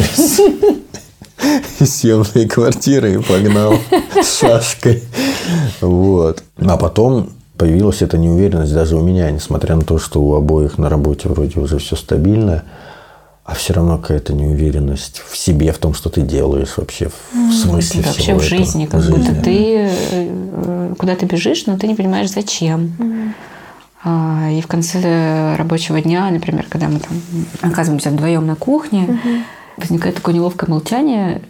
из 1.80 1.96
съемной 1.98 2.48
квартиры 2.48 3.16
и 3.16 3.18
погнал 3.18 3.76
с 4.22 4.40
шашкой. 4.40 5.04
Вот. 5.82 6.44
А 6.58 6.78
потом 6.78 7.30
появилась 7.58 8.02
эта 8.02 8.18
неуверенность 8.18 8.74
даже 8.74 8.96
у 8.96 9.02
меня, 9.02 9.30
несмотря 9.32 9.76
на 9.76 9.82
то, 9.82 10.00
что 10.00 10.22
у 10.22 10.34
обоих 10.36 10.78
на 10.78 10.90
работе 10.90 11.30
вроде 11.30 11.60
уже 11.60 11.78
все 11.80 11.96
стабильно 11.96 12.64
а 13.50 13.56
все 13.56 13.74
равно 13.74 13.98
какая-то 13.98 14.32
неуверенность 14.32 15.24
в 15.28 15.36
себе, 15.36 15.72
в 15.72 15.80
том, 15.80 15.96
что 15.96 16.12
ты 16.12 16.22
делаешь 16.22 16.78
вообще, 16.78 17.10
в 17.34 17.52
смысле 17.52 18.04
да, 18.04 18.12
всего 18.12 18.38
Вообще 18.38 18.56
в 18.56 18.58
жизни, 18.58 18.86
как 18.86 19.02
жизни, 19.02 19.18
будто 19.18 19.42
ты 19.42 19.90
э, 20.12 20.94
куда 21.00 21.16
ты 21.16 21.26
бежишь, 21.26 21.66
но 21.66 21.76
ты 21.76 21.88
не 21.88 21.96
понимаешь, 21.96 22.30
зачем. 22.30 23.34
Mm. 24.06 24.58
И 24.60 24.62
в 24.62 24.68
конце 24.68 25.56
рабочего 25.58 26.00
дня, 26.00 26.30
например, 26.30 26.68
когда 26.70 26.90
мы 26.90 27.00
там 27.00 27.22
оказываемся 27.62 28.12
вдвоем 28.12 28.46
на 28.46 28.56
кухне, 28.56 29.08
mm-hmm. 29.08 29.42
Возникает 29.80 30.16
такое 30.16 30.36
неловкое 30.36 30.70
молчание, 30.70 31.42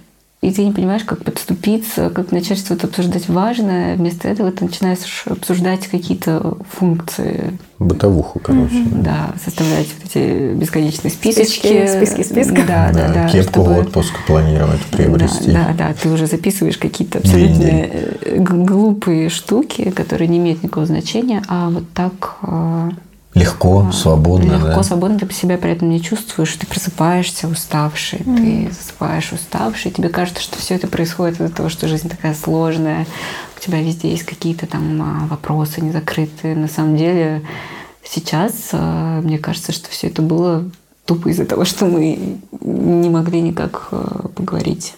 и 0.41 0.51
ты 0.51 0.63
не 0.63 0.71
понимаешь, 0.71 1.03
как 1.03 1.25
подступиться, 1.25 2.09
как 2.09 2.31
начать 2.31 2.59
что-то 2.59 2.87
обсуждать 2.87 3.27
важное. 3.27 3.97
Вместо 3.97 4.29
этого 4.29 4.49
ты 4.53 4.63
начинаешь 4.63 5.23
обсуждать 5.25 5.87
какие-то 5.87 6.57
функции. 6.69 7.57
Бытовуху, 7.77 8.39
короче. 8.39 8.73
Mm-hmm. 8.73 9.01
Да, 9.03 9.33
составлять 9.43 9.87
вот 10.01 10.09
эти 10.09 10.53
бесконечные 10.53 11.11
списочки. 11.11 11.87
Списки, 11.87 12.23
списки. 12.23 12.63
Да, 12.65 12.89
да, 12.93 13.07
да. 13.07 13.13
да 13.13 13.29
кепку 13.29 13.63
чтобы... 13.63 13.79
отпуск 13.81 14.13
планировать, 14.27 14.81
приобрести. 14.85 15.51
Да, 15.51 15.73
да, 15.77 15.89
да, 15.89 15.93
ты 15.93 16.09
уже 16.09 16.25
записываешь 16.25 16.77
какие-то 16.77 17.19
абсолютно 17.19 17.65
э, 17.65 18.37
глупые 18.39 19.27
штуки, 19.27 19.91
которые 19.91 20.29
не 20.29 20.37
имеют 20.37 20.63
никакого 20.63 20.85
значения, 20.85 21.43
а 21.49 21.69
вот 21.69 21.83
так 21.93 22.37
а, 22.43 22.91
Легко, 23.35 23.85
а, 23.87 23.91
свободно. 23.91 24.53
Легко, 24.53 24.67
да? 24.67 24.83
свободно, 24.83 25.19
ты 25.19 25.31
себя 25.33 25.57
при 25.57 25.71
этом 25.71 25.89
не 25.89 26.01
чувствуешь, 26.01 26.53
ты 26.55 26.65
просыпаешься 26.65 27.47
уставший, 27.47 28.19
mm. 28.19 28.37
ты 28.37 28.71
засыпаешь 28.73 29.31
уставший, 29.31 29.91
тебе 29.91 30.09
кажется, 30.09 30.41
что 30.41 30.57
все 30.57 30.75
это 30.75 30.87
происходит 30.87 31.39
из-за 31.39 31.53
того, 31.53 31.69
что 31.69 31.87
жизнь 31.87 32.09
такая 32.09 32.33
сложная, 32.33 33.05
у 33.55 33.59
тебя 33.59 33.81
везде 33.81 34.09
есть 34.09 34.23
какие-то 34.23 34.65
там 34.65 35.01
а, 35.01 35.27
вопросы 35.27 35.81
не 35.81 35.91
закрытые. 35.91 36.55
На 36.55 36.67
самом 36.67 36.97
деле 36.97 37.43
сейчас 38.03 38.69
а, 38.71 39.21
мне 39.21 39.37
кажется, 39.37 39.73
что 39.73 39.89
все 39.89 40.07
это 40.07 40.23
было 40.23 40.65
тупо 41.05 41.29
из-за 41.29 41.45
того, 41.45 41.65
что 41.65 41.85
мы 41.85 42.39
не 42.61 43.09
могли 43.09 43.41
никак 43.41 43.89
поговорить. 44.35 44.95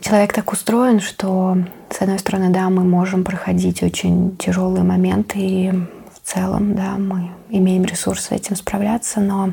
Человек 0.00 0.32
так 0.32 0.52
устроен, 0.52 1.00
что, 1.00 1.56
с 1.88 2.00
одной 2.02 2.18
стороны, 2.18 2.50
да, 2.50 2.68
мы 2.68 2.82
можем 2.82 3.24
проходить 3.24 3.82
очень 3.82 4.36
тяжелые 4.36 4.82
моменты 4.82 5.38
и 5.38 5.72
целом, 6.24 6.74
да, 6.74 6.96
мы 6.96 7.30
имеем 7.50 7.84
ресурсы 7.84 8.28
с 8.28 8.32
этим 8.32 8.56
справляться, 8.56 9.20
но 9.20 9.52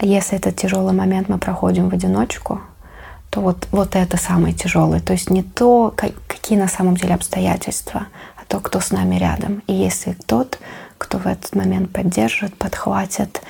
если 0.00 0.36
этот 0.36 0.56
тяжелый 0.56 0.92
момент 0.92 1.28
мы 1.28 1.38
проходим 1.38 1.88
в 1.88 1.94
одиночку, 1.94 2.60
то 3.30 3.40
вот, 3.40 3.68
вот 3.70 3.96
это 3.96 4.16
самое 4.16 4.52
тяжелое. 4.52 5.00
То 5.00 5.12
есть 5.12 5.30
не 5.30 5.42
то, 5.42 5.94
какие 5.96 6.58
на 6.58 6.68
самом 6.68 6.96
деле 6.96 7.14
обстоятельства, 7.14 8.08
а 8.36 8.44
то, 8.46 8.60
кто 8.60 8.80
с 8.80 8.90
нами 8.90 9.16
рядом. 9.16 9.62
И 9.66 9.72
если 9.72 10.16
тот, 10.26 10.58
кто 10.98 11.18
в 11.18 11.26
этот 11.26 11.54
момент 11.54 11.90
поддержит, 11.92 12.54
подхватит, 12.56 13.42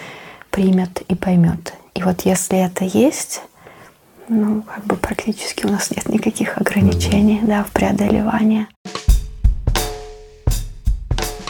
примет 0.51 1.01
и 1.09 1.15
поймет. 1.15 1.75
И 1.95 2.03
вот 2.03 2.23
если 2.23 2.59
это 2.59 2.85
есть, 2.85 3.43
ну, 4.29 4.63
как 4.63 4.85
бы 4.85 4.97
практически 4.97 5.67
у 5.67 5.71
нас 5.71 5.91
нет 5.91 6.09
никаких 6.09 6.59
ограничений, 6.59 7.41
да, 7.43 7.65
в 7.65 7.71
преодолевании. 7.73 8.69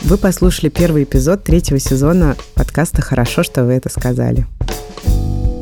Вы 0.05 0.17
послушали 0.19 0.69
первый 0.69 1.05
эпизод 1.05 1.45
третьего 1.45 1.79
сезона 1.79 2.37
подкаста 2.55 3.01
«Хорошо, 3.01 3.45
что 3.45 3.65
вы 3.65 3.75
это 3.75 3.89
сказали». 3.89 4.47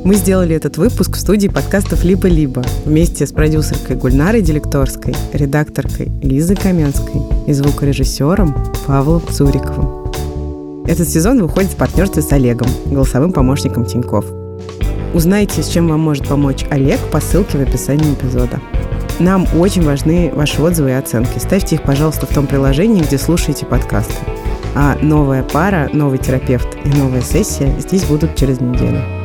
Мы 0.02 0.14
сделали 0.14 0.56
этот 0.56 0.78
выпуск 0.78 1.16
в 1.16 1.20
студии 1.20 1.48
подкастов 1.48 2.04
«Либо-либо» 2.04 2.64
вместе 2.86 3.26
с 3.26 3.32
продюсеркой 3.32 3.96
Гульнарой 3.96 4.40
Делекторской, 4.40 5.14
редакторкой 5.34 6.10
Лизой 6.22 6.56
Каменской 6.56 7.20
и 7.46 7.52
звукорежиссером 7.52 8.72
Павлом 8.86 9.22
Цуриковым. 9.30 10.10
Этот 10.86 11.08
сезон 11.08 11.42
выходит 11.42 11.72
в 11.72 11.76
партнерстве 11.76 12.22
с 12.22 12.32
Олегом, 12.32 12.68
голосовым 12.86 13.32
помощником 13.32 13.84
Тиньков. 13.84 14.24
Узнайте, 15.12 15.62
с 15.62 15.68
чем 15.68 15.88
вам 15.88 16.00
может 16.00 16.26
помочь 16.26 16.64
Олег 16.70 16.98
по 17.12 17.20
ссылке 17.20 17.58
в 17.58 17.60
описании 17.60 18.14
эпизода. 18.14 18.58
Нам 19.20 19.46
очень 19.54 19.82
важны 19.82 20.32
ваши 20.34 20.62
отзывы 20.62 20.90
и 20.90 20.94
оценки. 20.94 21.38
Ставьте 21.38 21.76
их, 21.76 21.82
пожалуйста, 21.82 22.24
в 22.24 22.32
том 22.32 22.46
приложении, 22.46 23.02
где 23.02 23.18
слушаете 23.18 23.66
подкасты. 23.66 24.14
А 24.74 24.96
новая 25.02 25.42
пара, 25.42 25.90
новый 25.92 26.18
терапевт 26.18 26.68
и 26.86 26.88
новая 26.88 27.20
сессия 27.20 27.78
здесь 27.78 28.04
будут 28.04 28.34
через 28.34 28.60
неделю. 28.60 29.19